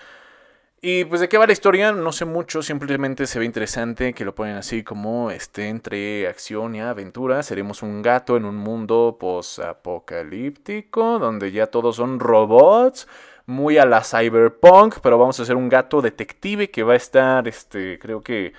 Y 0.87 1.07
pues 1.07 1.23
de 1.23 1.31
qué 1.31 1.39
va 1.39 1.47
la 1.47 1.55
historia, 1.55 1.93
no 1.93 2.13
sé 2.13 2.27
mucho, 2.27 2.61
simplemente 2.61 3.27
se 3.27 3.39
ve 3.39 3.47
interesante 3.47 4.13
que 4.13 4.27
lo 4.27 4.35
ponen 4.35 4.57
así 4.57 4.83
como 4.83 5.31
este 5.31 5.69
entre 5.69 6.29
acción 6.29 6.75
y 6.75 6.83
aventura. 6.83 7.43
Seremos 7.43 7.83
un 7.83 8.03
gato 8.03 8.37
en 8.37 8.45
un 8.45 8.57
mundo 8.57 9.17
post-apocalíptico 9.19 11.19
donde 11.19 11.53
ya 11.53 11.69
todos 11.69 11.97
son 11.97 12.21
robots 12.21 13.09
muy 13.47 13.79
a 13.79 13.87
la 13.87 14.03
cyberpunk, 14.03 14.99
pero 15.03 15.19
vamos 15.19 15.39
a 15.39 15.43
hacer 15.43 15.57
un 15.57 15.69
gato 15.69 16.01
detective 16.01 16.71
que 16.71 16.83
va 16.83 16.95
a 16.95 16.97
estar, 16.97 17.47
este, 17.49 17.99
creo 17.99 18.23
que, 18.23 18.53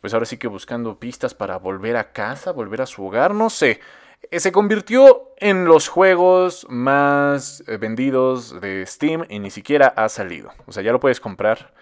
pues 0.00 0.12
ahora 0.14 0.26
sí 0.26 0.36
que 0.36 0.48
buscando 0.48 0.98
pistas 0.98 1.34
para 1.34 1.58
volver 1.58 1.96
a 1.96 2.12
casa, 2.12 2.52
volver 2.52 2.82
a 2.82 2.86
su 2.86 3.06
hogar, 3.06 3.34
no 3.34 3.50
sé. 3.50 3.80
Eh, 4.30 4.40
se 4.40 4.52
convirtió 4.52 5.32
en 5.38 5.64
los 5.64 5.88
juegos 5.88 6.66
más 6.68 7.64
eh, 7.66 7.76
vendidos 7.76 8.60
de 8.60 8.84
Steam 8.86 9.24
y 9.28 9.38
ni 9.38 9.50
siquiera 9.50 9.88
ha 9.96 10.08
salido. 10.08 10.52
O 10.66 10.72
sea, 10.72 10.82
ya 10.82 10.92
lo 10.92 11.00
puedes 11.00 11.20
comprar. 11.20 11.72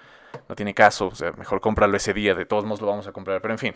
No 0.49 0.55
tiene 0.55 0.75
caso, 0.75 1.09
o 1.09 1.15
sea, 1.15 1.33
mejor 1.33 1.61
cómpralo 1.61 1.97
ese 1.97 2.15
día, 2.15 2.35
de 2.35 2.47
todos 2.47 2.65
modos 2.65 2.81
lo 2.81 2.87
vamos 2.87 3.07
a 3.07 3.13
comprar, 3.13 3.41
pero 3.41 3.55
en 3.55 3.59
fin. 3.59 3.75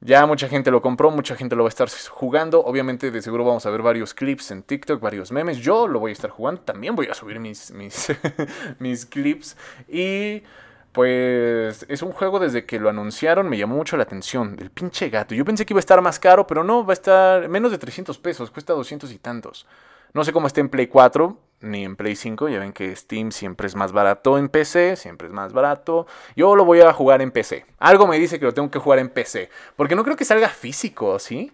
Ya 0.00 0.26
mucha 0.26 0.48
gente 0.48 0.70
lo 0.70 0.80
compró, 0.80 1.10
mucha 1.10 1.34
gente 1.34 1.56
lo 1.56 1.64
va 1.64 1.68
a 1.68 1.70
estar 1.70 1.88
jugando. 2.10 2.64
Obviamente, 2.64 3.10
de 3.10 3.20
seguro 3.20 3.44
vamos 3.44 3.66
a 3.66 3.70
ver 3.70 3.82
varios 3.82 4.14
clips 4.14 4.52
en 4.52 4.62
TikTok, 4.62 5.00
varios 5.00 5.32
memes. 5.32 5.58
Yo 5.58 5.88
lo 5.88 5.98
voy 5.98 6.10
a 6.10 6.12
estar 6.12 6.30
jugando. 6.30 6.60
También 6.60 6.94
voy 6.94 7.08
a 7.08 7.14
subir 7.14 7.40
mis, 7.40 7.72
mis, 7.72 8.12
mis 8.78 9.06
clips. 9.06 9.56
Y 9.88 10.44
pues 10.92 11.84
es 11.88 12.02
un 12.02 12.12
juego 12.12 12.38
desde 12.38 12.64
que 12.64 12.78
lo 12.78 12.88
anunciaron, 12.88 13.48
me 13.48 13.58
llamó 13.58 13.74
mucho 13.76 13.96
la 13.96 14.04
atención. 14.04 14.56
El 14.60 14.70
pinche 14.70 15.10
gato. 15.10 15.34
Yo 15.34 15.44
pensé 15.44 15.66
que 15.66 15.72
iba 15.72 15.78
a 15.78 15.80
estar 15.80 16.00
más 16.00 16.20
caro, 16.20 16.46
pero 16.46 16.62
no, 16.62 16.86
va 16.86 16.92
a 16.92 16.94
estar 16.94 17.48
menos 17.48 17.72
de 17.72 17.78
300 17.78 18.18
pesos. 18.18 18.52
Cuesta 18.52 18.74
200 18.74 19.10
y 19.12 19.18
tantos. 19.18 19.66
No 20.14 20.22
sé 20.24 20.32
cómo 20.32 20.46
está 20.46 20.60
en 20.60 20.68
Play 20.68 20.86
4 20.86 21.47
ni 21.60 21.84
en 21.84 21.96
Play 21.96 22.16
5. 22.16 22.48
Ya 22.48 22.58
ven 22.58 22.72
que 22.72 22.94
Steam 22.94 23.32
siempre 23.32 23.66
es 23.66 23.74
más 23.74 23.92
barato 23.92 24.38
en 24.38 24.48
PC, 24.48 24.96
siempre 24.96 25.28
es 25.28 25.32
más 25.32 25.52
barato. 25.52 26.06
Yo 26.36 26.56
lo 26.56 26.64
voy 26.64 26.80
a 26.80 26.92
jugar 26.92 27.22
en 27.22 27.30
PC. 27.30 27.66
Algo 27.78 28.06
me 28.06 28.18
dice 28.18 28.38
que 28.38 28.44
lo 28.44 28.54
tengo 28.54 28.70
que 28.70 28.78
jugar 28.78 28.98
en 28.98 29.08
PC. 29.08 29.50
Porque 29.76 29.94
no 29.94 30.04
creo 30.04 30.16
que 30.16 30.24
salga 30.24 30.48
físico, 30.48 31.18
¿sí? 31.18 31.52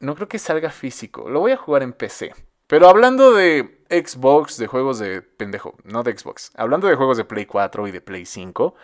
No 0.00 0.14
creo 0.14 0.28
que 0.28 0.38
salga 0.38 0.70
físico. 0.70 1.28
Lo 1.28 1.40
voy 1.40 1.52
a 1.52 1.56
jugar 1.56 1.82
en 1.82 1.92
PC. 1.92 2.34
Pero 2.66 2.88
hablando 2.88 3.32
de 3.32 3.80
Xbox, 3.88 4.56
de 4.58 4.66
juegos 4.66 4.98
de 4.98 5.22
pendejo, 5.22 5.76
no 5.84 6.02
de 6.02 6.16
Xbox. 6.16 6.50
Hablando 6.56 6.88
de 6.88 6.96
juegos 6.96 7.16
de 7.16 7.24
Play 7.24 7.46
4 7.46 7.86
y 7.86 7.92
de 7.92 8.00
Play 8.00 8.26
5. 8.26 8.74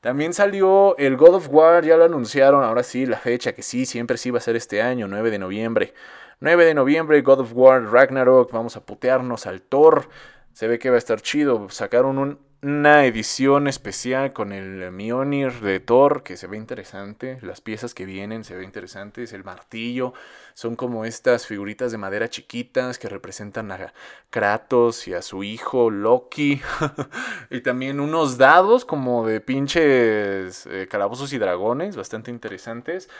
También 0.00 0.34
salió 0.34 0.96
el 0.98 1.16
God 1.16 1.36
of 1.36 1.48
War, 1.48 1.82
ya 1.84 1.96
lo 1.96 2.04
anunciaron, 2.04 2.62
ahora 2.62 2.82
sí, 2.82 3.06
la 3.06 3.16
fecha 3.16 3.54
que 3.54 3.62
sí, 3.62 3.86
siempre 3.86 4.18
sí 4.18 4.30
va 4.30 4.36
a 4.36 4.42
ser 4.42 4.54
este 4.54 4.82
año, 4.82 5.08
9 5.08 5.30
de 5.30 5.38
noviembre. 5.38 5.94
9 6.40 6.64
de 6.64 6.74
noviembre, 6.74 7.20
God 7.22 7.40
of 7.40 7.52
War 7.54 7.82
Ragnarok, 7.82 8.52
vamos 8.52 8.76
a 8.76 8.84
putearnos 8.84 9.46
al 9.46 9.62
Thor. 9.62 10.08
Se 10.52 10.68
ve 10.68 10.78
que 10.78 10.90
va 10.90 10.96
a 10.96 10.98
estar 10.98 11.20
chido. 11.20 11.68
Sacaron 11.70 12.18
un 12.18 12.38
una 12.64 13.04
edición 13.04 13.68
especial 13.68 14.32
con 14.32 14.50
el 14.50 14.90
Mjolnir 14.90 15.60
de 15.60 15.80
Thor 15.80 16.22
que 16.22 16.38
se 16.38 16.46
ve 16.46 16.56
interesante. 16.56 17.38
Las 17.42 17.60
piezas 17.60 17.92
que 17.92 18.06
vienen 18.06 18.42
se 18.42 18.56
ve 18.56 18.64
interesantes. 18.64 19.34
El 19.34 19.44
martillo 19.44 20.14
son 20.54 20.74
como 20.74 21.04
estas 21.04 21.46
figuritas 21.46 21.92
de 21.92 21.98
madera 21.98 22.30
chiquitas 22.30 22.98
que 22.98 23.10
representan 23.10 23.70
a 23.70 23.92
Kratos 24.30 25.06
y 25.08 25.12
a 25.12 25.20
su 25.20 25.44
hijo 25.44 25.90
Loki. 25.90 26.62
y 27.50 27.60
también 27.60 28.00
unos 28.00 28.38
dados 28.38 28.86
como 28.86 29.26
de 29.26 29.42
pinches 29.42 30.64
eh, 30.64 30.88
calabozos 30.90 31.34
y 31.34 31.38
dragones, 31.38 31.96
bastante 31.96 32.30
interesantes. 32.30 33.10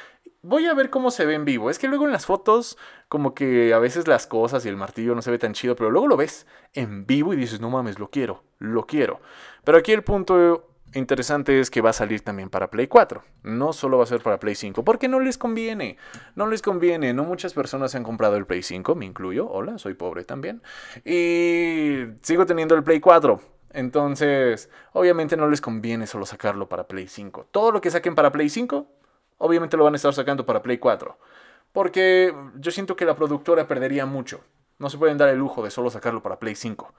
Voy 0.45 0.67
a 0.67 0.75
ver 0.75 0.91
cómo 0.91 1.11
se 1.11 1.27
ve 1.27 1.35
en 1.35 1.45
vivo. 1.45 1.71
Es 1.71 1.79
que 1.79 1.89
luego 1.89 2.05
en 2.05 2.13
las 2.13 2.27
fotos, 2.27 2.79
como 3.09 3.35
que 3.35 3.75
a 3.75 3.79
veces 3.79 4.07
las 4.07 4.27
cosas 4.27 4.65
y 4.65 4.69
el 4.69 4.77
martillo 4.77 5.15
no 5.15 5.23
se 5.23 5.31
ve 5.31 5.39
tan 5.39 5.55
chido, 5.55 5.75
pero 5.75 5.91
luego 5.91 6.07
lo 6.07 6.17
ves 6.17 6.47
en 6.73 7.07
vivo 7.07 7.33
y 7.33 7.37
dices, 7.37 7.61
no 7.61 7.71
mames, 7.71 7.99
lo 7.99 8.11
quiero 8.11 8.43
lo 8.73 8.87
quiero. 8.87 9.21
Pero 9.65 9.79
aquí 9.79 9.93
el 9.93 10.03
punto 10.03 10.69
interesante 10.95 11.59
es 11.59 11.71
que 11.71 11.81
va 11.81 11.91
a 11.91 11.95
salir 11.95 12.21
también 12.21 12.51
para 12.51 12.71
Play 12.71 12.87
4. 12.87 13.23
No 13.43 13.73
solo 13.73 13.99
va 13.99 14.05
a 14.05 14.07
ser 14.07 14.21
para 14.21 14.39
Play 14.39 14.55
5, 14.55 14.85
porque 14.85 15.09
no 15.09 15.21
les 15.21 15.39
conviene. 15.39 15.97
No 16.35 16.47
les 16.47 16.63
conviene. 16.63 17.13
No 17.13 17.25
muchas 17.25 17.55
personas 17.55 17.95
han 17.95 18.05
comprado 18.05 18.37
el 18.37 18.47
Play 18.47 18.63
5, 18.63 18.95
me 18.95 19.07
incluyo. 19.07 19.49
Hola, 19.49 19.79
soy 19.79 19.95
pobre 19.95 20.25
también. 20.25 20.63
Y 21.05 22.05
sigo 22.23 22.47
teniendo 22.47 22.75
el 22.75 22.85
Play 22.85 23.01
4. 23.01 23.41
Entonces, 23.71 24.71
obviamente 24.93 25.37
no 25.37 25.49
les 25.49 25.61
conviene 25.61 26.07
solo 26.07 26.27
sacarlo 26.27 26.69
para 26.69 26.87
Play 26.87 27.09
5. 27.09 27.49
Todo 27.51 27.73
lo 27.73 27.81
que 27.81 27.91
saquen 27.91 28.15
para 28.15 28.31
Play 28.31 28.49
5, 28.49 28.87
obviamente 29.45 29.77
lo 29.77 29.85
van 29.85 29.95
a 29.95 29.97
estar 29.97 30.13
sacando 30.13 30.47
para 30.47 30.63
Play 30.63 30.79
4. 30.79 31.19
Porque 31.73 32.35
yo 32.57 32.71
siento 32.71 32.97
que 32.97 33.05
la 33.05 33.17
productora 33.17 33.67
perdería 33.67 34.07
mucho. 34.07 34.41
No 34.79 34.91
se 34.91 34.99
pueden 34.99 35.19
dar 35.19 35.29
el 35.29 35.39
lujo 35.39 35.63
de 35.63 35.71
solo 35.71 35.91
sacarlo 35.91 36.23
para 36.23 36.39
Play 36.39 36.55
5 36.55 36.93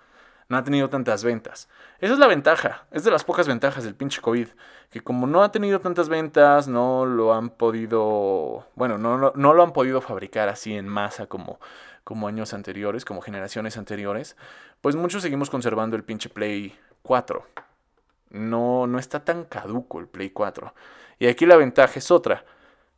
no 0.47 0.57
ha 0.57 0.63
tenido 0.63 0.89
tantas 0.89 1.23
ventas. 1.23 1.67
Esa 1.99 2.13
es 2.13 2.19
la 2.19 2.27
ventaja, 2.27 2.85
es 2.91 3.03
de 3.03 3.11
las 3.11 3.23
pocas 3.23 3.47
ventajas 3.47 3.83
del 3.83 3.95
pinche 3.95 4.21
COVID, 4.21 4.47
que 4.89 5.01
como 5.01 5.27
no 5.27 5.43
ha 5.43 5.51
tenido 5.51 5.79
tantas 5.79 6.09
ventas, 6.09 6.67
no 6.67 7.05
lo 7.05 7.33
han 7.33 7.49
podido, 7.49 8.67
bueno, 8.75 8.97
no, 8.97 9.31
no, 9.33 9.53
lo 9.53 9.63
han 9.63 9.73
podido 9.73 10.01
fabricar 10.01 10.49
así 10.49 10.75
en 10.75 10.87
masa 10.87 11.27
como, 11.27 11.59
como 12.03 12.27
años 12.27 12.53
anteriores, 12.53 13.05
como 13.05 13.21
generaciones 13.21 13.77
anteriores, 13.77 14.35
pues 14.81 14.95
muchos 14.95 15.23
seguimos 15.23 15.49
conservando 15.49 15.95
el 15.95 16.03
pinche 16.03 16.29
Play 16.29 16.77
4. 17.01 17.43
No, 18.29 18.87
no 18.87 18.99
está 18.99 19.23
tan 19.23 19.45
caduco 19.45 19.99
el 19.99 20.07
Play 20.07 20.29
4. 20.31 20.73
Y 21.19 21.27
aquí 21.27 21.45
la 21.45 21.55
ventaja 21.55 21.99
es 21.99 22.11
otra. 22.11 22.43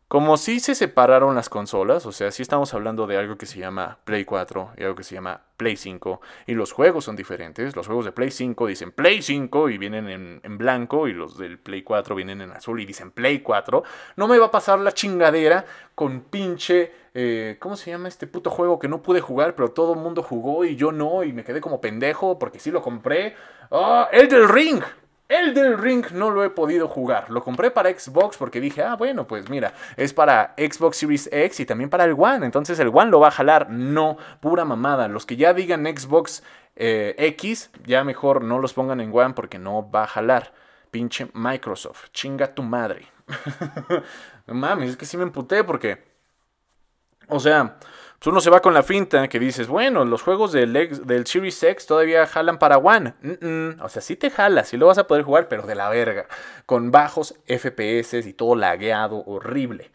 Como 0.08 0.38
si 0.38 0.62
se 0.62 0.74
separaron 0.74 1.36
las 1.36 1.50
consolas, 1.50 2.06
o 2.06 2.14
sea, 2.14 2.32
si 2.32 2.42
estamos 2.42 2.74
hablando 2.74 3.08
de 3.08 3.18
algo 3.18 3.38
que 3.38 3.46
se 3.46 3.60
llama 3.60 3.98
Play 4.06 4.24
4 4.24 4.72
y 4.78 4.84
algo 4.84 4.96
que 4.96 5.04
se 5.04 5.16
llama 5.16 5.42
Play 5.58 5.76
5, 5.76 6.22
y 6.46 6.54
los 6.54 6.72
juegos 6.72 7.04
son 7.04 7.18
diferentes. 7.18 7.76
Los 7.76 7.88
juegos 7.88 8.06
de 8.06 8.14
Play 8.14 8.32
5 8.32 8.68
dicen 8.68 8.94
Play 8.94 9.22
5 9.22 9.70
y 9.70 9.78
vienen 9.78 10.40
en, 10.42 10.58
blanco, 10.58 11.10
y 11.10 11.14
los 11.14 11.38
del 11.38 11.60
Play 11.60 11.84
4 11.84 12.16
vienen 12.16 12.40
en 12.40 12.52
azul 12.52 12.80
y 12.80 12.86
dicen 12.86 13.12
Play 13.12 13.40
4. 13.42 13.84
No 14.16 14.30
me 14.30 14.38
va 14.40 14.46
a 14.46 14.52
pasar 14.52 14.80
la 14.80 14.94
chingadera 14.94 15.66
con 15.94 16.22
pinche. 16.22 16.94
Eh, 17.14 17.58
¿Cómo 17.60 17.76
se 17.76 17.92
llama 17.92 18.08
este 18.08 18.28
puto 18.28 18.50
juego 18.50 18.80
que 18.80 18.88
no 18.88 19.02
pude 19.04 19.20
jugar, 19.20 19.56
pero 19.56 19.72
todo 19.72 19.92
el 19.92 20.00
mundo 20.00 20.24
jugó 20.24 20.64
y 20.64 20.78
yo 20.78 20.94
no, 20.94 21.26
y 21.26 21.34
me 21.34 21.44
quedé 21.44 21.60
como 21.60 21.82
pendejo 21.82 22.40
porque 22.40 22.60
sí 22.60 22.72
lo 22.72 22.82
compré? 22.82 23.36
¡Ah! 23.72 24.08
¡El 24.14 24.30
del 24.30 24.48
Ring! 24.48 24.82
El 25.30 25.54
del 25.54 25.78
Ring 25.78 26.06
no 26.12 26.32
lo 26.32 26.44
he 26.46 26.50
podido 26.50 26.88
jugar. 26.88 27.30
Lo 27.30 27.44
compré 27.44 27.70
para 27.70 27.90
Xbox 27.90 28.38
porque 28.38 28.62
dije, 28.62 28.82
ah, 28.82 28.96
bueno, 28.96 29.28
pues 29.28 29.50
mira, 29.50 29.74
es 29.98 30.14
para 30.14 30.54
Xbox 30.58 30.98
Series 30.98 31.30
X 31.32 31.60
y 31.60 31.66
también 31.66 31.90
para 31.90 32.06
el 32.06 32.16
One. 32.18 32.46
Entonces 32.46 32.80
el 32.80 32.88
One 32.88 33.12
lo 33.12 33.20
va 33.20 33.28
a 33.28 33.32
jalar. 33.32 33.70
No, 33.70 34.18
pura 34.40 34.64
mamada. 34.64 35.10
Los 35.10 35.26
que 35.26 35.36
ya 35.36 35.54
digan 35.54 35.86
Xbox 35.86 36.44
eh, 36.78 37.16
X, 37.18 37.72
ya 37.86 38.06
mejor 38.06 38.44
no 38.44 38.60
los 38.60 38.74
pongan 38.74 39.02
en 39.02 39.12
One 39.14 39.34
porque 39.34 39.60
no 39.60 39.90
va 39.90 40.04
a 40.04 40.08
jalar. 40.08 40.54
Pinche 40.92 41.30
Microsoft, 41.34 42.10
chinga 42.14 42.56
tu 42.56 42.64
madre. 42.64 43.08
no 44.48 44.54
mames, 44.54 44.92
es 44.92 44.98
que 44.98 45.06
sí 45.06 45.18
me 45.18 45.24
emputé 45.24 45.66
porque. 45.66 46.08
O 47.28 47.42
sea, 47.42 47.78
pues 48.20 48.28
uno 48.28 48.42
se 48.42 48.50
va 48.50 48.62
con 48.62 48.74
la 48.74 48.82
finta 48.82 49.28
que 49.28 49.40
dices, 49.40 49.68
bueno, 49.68 50.04
los 50.04 50.24
juegos 50.24 50.52
del, 50.52 50.74
del 50.74 51.28
Series 51.28 51.62
X 51.62 51.86
todavía 51.86 52.26
jalan 52.26 52.58
para 52.58 52.78
One. 52.78 53.14
O 53.80 53.90
sea, 53.90 54.02
sí 54.02 54.16
te 54.16 54.32
jala, 54.32 54.64
sí 54.64 54.76
lo 54.76 54.88
vas 54.88 54.98
a 54.98 55.06
poder 55.06 55.24
jugar, 55.24 55.48
pero 55.48 55.64
de 55.64 55.76
la 55.76 55.90
verga. 55.90 56.26
Con 56.66 56.90
bajos 56.90 57.36
FPS 57.48 58.26
y 58.26 58.34
todo 58.34 58.56
lagueado, 58.56 59.24
horrible. 59.26 59.92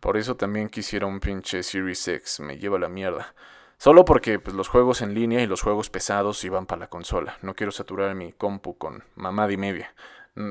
Por 0.00 0.16
eso 0.16 0.36
también 0.36 0.70
quisiera 0.70 1.06
un 1.06 1.20
pinche 1.20 1.62
Series 1.62 2.08
X, 2.08 2.40
me 2.40 2.56
lleva 2.56 2.78
la 2.78 2.88
mierda. 2.88 3.34
Solo 3.76 4.06
porque 4.06 4.38
pues, 4.38 4.56
los 4.56 4.68
juegos 4.68 5.02
en 5.02 5.14
línea 5.14 5.42
y 5.42 5.46
los 5.46 5.60
juegos 5.60 5.90
pesados 5.90 6.42
iban 6.44 6.64
para 6.66 6.80
la 6.80 6.88
consola. 6.88 7.38
No 7.42 7.54
quiero 7.54 7.72
saturar 7.72 8.14
mi 8.14 8.32
compu 8.32 8.78
con 8.78 9.04
mamada 9.16 9.52
y 9.52 9.58
media. 9.58 9.94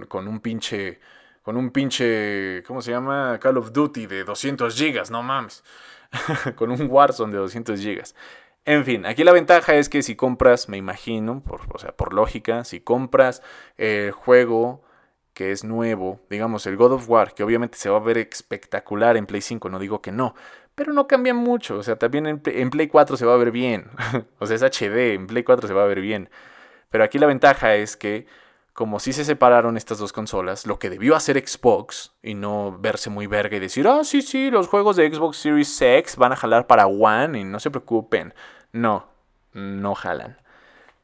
Con 0.07 0.27
un 0.27 0.39
pinche. 0.39 0.99
Con 1.41 1.57
un 1.57 1.71
pinche. 1.71 2.63
¿Cómo 2.65 2.81
se 2.81 2.91
llama? 2.91 3.39
Call 3.39 3.57
of 3.57 3.71
Duty 3.71 4.07
de 4.07 4.23
200 4.23 4.75
gigas, 4.75 5.09
no 5.09 5.23
mames. 5.23 5.63
con 6.55 6.71
un 6.71 6.87
Warzone 6.89 7.33
de 7.33 7.39
200 7.39 7.79
GB. 7.83 8.03
En 8.65 8.85
fin, 8.85 9.05
aquí 9.05 9.23
la 9.23 9.31
ventaja 9.31 9.75
es 9.75 9.89
que 9.89 10.03
si 10.03 10.15
compras, 10.15 10.69
me 10.69 10.77
imagino, 10.77 11.41
por, 11.41 11.61
o 11.73 11.79
sea, 11.79 11.95
por 11.95 12.13
lógica, 12.13 12.63
si 12.63 12.81
compras 12.81 13.41
el 13.77 14.11
juego 14.11 14.83
que 15.33 15.51
es 15.51 15.63
nuevo, 15.63 16.19
digamos 16.29 16.67
el 16.67 16.75
God 16.75 16.93
of 16.93 17.09
War, 17.09 17.33
que 17.33 17.43
obviamente 17.43 17.77
se 17.77 17.89
va 17.89 17.97
a 17.97 18.01
ver 18.01 18.17
espectacular 18.17 19.15
en 19.15 19.25
Play 19.25 19.41
5, 19.41 19.69
no 19.69 19.79
digo 19.79 20.01
que 20.01 20.11
no, 20.11 20.35
pero 20.75 20.91
no 20.91 21.07
cambia 21.07 21.33
mucho, 21.33 21.77
o 21.77 21.83
sea, 21.83 21.95
también 21.97 22.27
en, 22.27 22.41
en 22.45 22.69
Play 22.69 22.87
4 22.87 23.15
se 23.15 23.25
va 23.25 23.35
a 23.35 23.37
ver 23.37 23.51
bien, 23.51 23.89
o 24.39 24.45
sea, 24.45 24.57
es 24.57 24.63
HD, 24.63 25.13
en 25.13 25.27
Play 25.27 25.43
4 25.43 25.67
se 25.67 25.73
va 25.73 25.83
a 25.83 25.87
ver 25.87 26.01
bien, 26.01 26.29
pero 26.89 27.05
aquí 27.05 27.19
la 27.19 27.27
ventaja 27.27 27.75
es 27.75 27.95
que 27.95 28.27
como 28.79 29.01
si 29.01 29.11
se 29.11 29.25
separaron 29.25 29.75
estas 29.75 29.97
dos 29.97 30.13
consolas, 30.13 30.65
lo 30.65 30.79
que 30.79 30.89
debió 30.89 31.13
hacer 31.13 31.37
Xbox 31.45 32.15
y 32.23 32.33
no 32.33 32.77
verse 32.79 33.09
muy 33.09 33.27
verga 33.27 33.57
y 33.57 33.59
decir, 33.59 33.85
ah, 33.89 34.05
sí, 34.05 34.21
sí, 34.21 34.49
los 34.49 34.69
juegos 34.69 34.95
de 34.95 35.13
Xbox 35.13 35.35
Series 35.35 35.81
X 35.81 36.15
van 36.15 36.31
a 36.31 36.37
jalar 36.37 36.65
para 36.65 36.87
One 36.87 37.41
y 37.41 37.43
no 37.43 37.59
se 37.59 37.71
preocupen. 37.71 38.33
No, 38.71 39.05
no 39.51 39.95
jalan. 39.95 40.37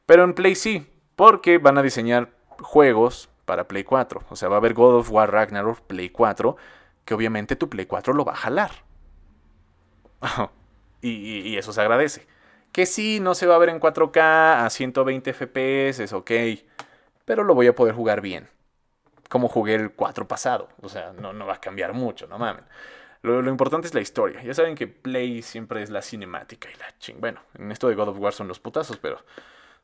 Pero 0.06 0.24
en 0.24 0.32
Play 0.32 0.54
sí, 0.54 0.90
porque 1.16 1.58
van 1.58 1.76
a 1.76 1.82
diseñar 1.82 2.30
juegos 2.62 3.28
para 3.44 3.68
Play 3.68 3.84
4. 3.84 4.22
O 4.30 4.36
sea, 4.36 4.48
va 4.48 4.54
a 4.54 4.58
haber 4.58 4.72
God 4.72 4.94
of 4.94 5.10
War 5.10 5.30
Ragnarok 5.30 5.82
Play 5.82 6.08
4, 6.08 6.56
que 7.04 7.12
obviamente 7.12 7.56
tu 7.56 7.68
Play 7.68 7.84
4 7.84 8.14
lo 8.14 8.24
va 8.24 8.32
a 8.32 8.36
jalar. 8.36 8.70
y, 11.02 11.10
y, 11.10 11.58
eso 11.58 11.74
se 11.74 11.82
agradece. 11.82 12.26
Que 12.72 12.86
sí, 12.86 13.20
no 13.20 13.34
se 13.34 13.46
va 13.46 13.54
a 13.54 13.58
ver 13.58 13.68
en 13.68 13.80
4K 13.80 14.64
a 14.64 14.70
120 14.70 15.34
FPS, 15.34 16.14
ok 16.14 16.30
pero 17.26 17.44
lo 17.44 17.54
voy 17.54 17.66
a 17.66 17.74
poder 17.74 17.94
jugar 17.94 18.22
bien. 18.22 18.48
Como 19.28 19.48
jugué 19.48 19.74
el 19.74 19.92
4 19.92 20.26
pasado. 20.26 20.68
O 20.80 20.88
sea, 20.88 21.12
no, 21.12 21.34
no 21.34 21.44
va 21.44 21.54
a 21.54 21.60
cambiar 21.60 21.92
mucho, 21.92 22.26
no 22.26 22.38
mames. 22.38 22.64
Lo, 23.22 23.50
importante 23.50 23.88
es 23.88 23.94
la 23.94 24.00
historia. 24.00 24.40
Ya 24.42 24.54
saben 24.54 24.76
que 24.76 24.86
Play 24.86 25.42
siempre 25.42 25.82
es 25.82 25.90
la 25.90 26.00
cinemática 26.00 26.68
y 26.72 26.78
la 26.78 26.96
ching. 26.98 27.20
Bueno, 27.20 27.40
en 27.58 27.72
esto 27.72 27.88
de 27.88 27.96
God 27.96 28.10
of 28.10 28.20
War 28.20 28.32
son 28.32 28.46
los 28.46 28.60
putazos, 28.60 28.98
pero 28.98 29.18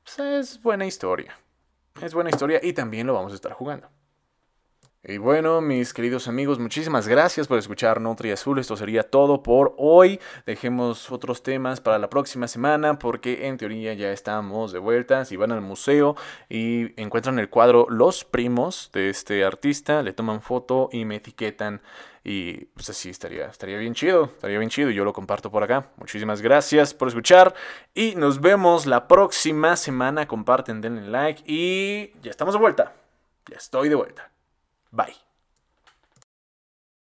pues, 0.05 0.19
es 0.21 0.63
buena 0.63 0.87
historia. 0.87 1.37
Es 2.01 2.15
buena 2.15 2.31
historia 2.31 2.61
y 2.63 2.73
también 2.73 3.07
lo 3.07 3.15
vamos 3.15 3.33
a 3.33 3.35
estar 3.35 3.53
jugando. 3.53 3.89
Y 5.05 5.19
bueno, 5.19 5.61
mis 5.61 5.93
queridos 5.93 6.29
amigos, 6.29 6.61
muchísimas 6.61 7.09
gracias 7.09 7.49
por 7.49 7.59
escuchar 7.59 8.01
Nutri 8.01 8.31
Azul. 8.31 8.61
Esto 8.61 8.77
sería 8.77 9.03
todo 9.03 9.43
por 9.43 9.75
hoy. 9.77 10.21
Dejemos 10.47 11.11
otros 11.11 11.43
temas 11.43 11.81
para 11.81 11.99
la 11.99 12.09
próxima 12.09 12.47
semana 12.47 13.01
porque 13.01 13.49
en 13.49 13.57
teoría 13.57 13.95
ya 13.95 14.12
estamos 14.12 14.71
de 14.71 14.79
vuelta. 14.79 15.25
Si 15.25 15.35
van 15.35 15.51
al 15.51 15.61
museo 15.61 16.15
y 16.49 17.01
encuentran 17.03 17.41
el 17.41 17.51
cuadro 17.51 17.88
Los 17.91 18.25
Primos 18.25 18.91
de 18.93 19.11
este 19.11 19.45
artista, 19.45 20.05
le 20.05 20.12
toman 20.12 20.41
foto 20.41 20.88
y 20.93 21.05
me 21.05 21.17
etiquetan. 21.17 21.83
Y 22.23 22.67
pues 22.67 22.88
así 22.91 23.11
estaría, 23.11 23.47
estaría 23.47 23.79
bien 23.79 23.95
chido, 23.95 24.27
estaría 24.27 24.59
bien 24.59 24.71
chido 24.71 24.91
yo 24.91 25.05
lo 25.05 25.12
comparto 25.12 25.51
por 25.51 25.65
acá. 25.65 25.91
Muchísimas 25.97 26.43
gracias 26.43 26.95
por 26.95 27.09
escuchar 27.09 27.55
y 27.93 28.15
nos 28.15 28.41
vemos 28.41 28.87
la 28.87 29.09
próxima 29.09 29.75
semana. 29.75 30.29
Comparten, 30.29 30.81
denle 30.81 31.09
like 31.09 31.43
y 31.45 32.12
ya 32.23 32.31
estamos 32.31 32.55
de 32.55 32.61
vuelta. 32.61 32.93
Ya 33.51 33.57
estoy 33.57 33.88
de 33.88 33.97
vuelta. 33.97 34.32
Bye. 34.93 35.15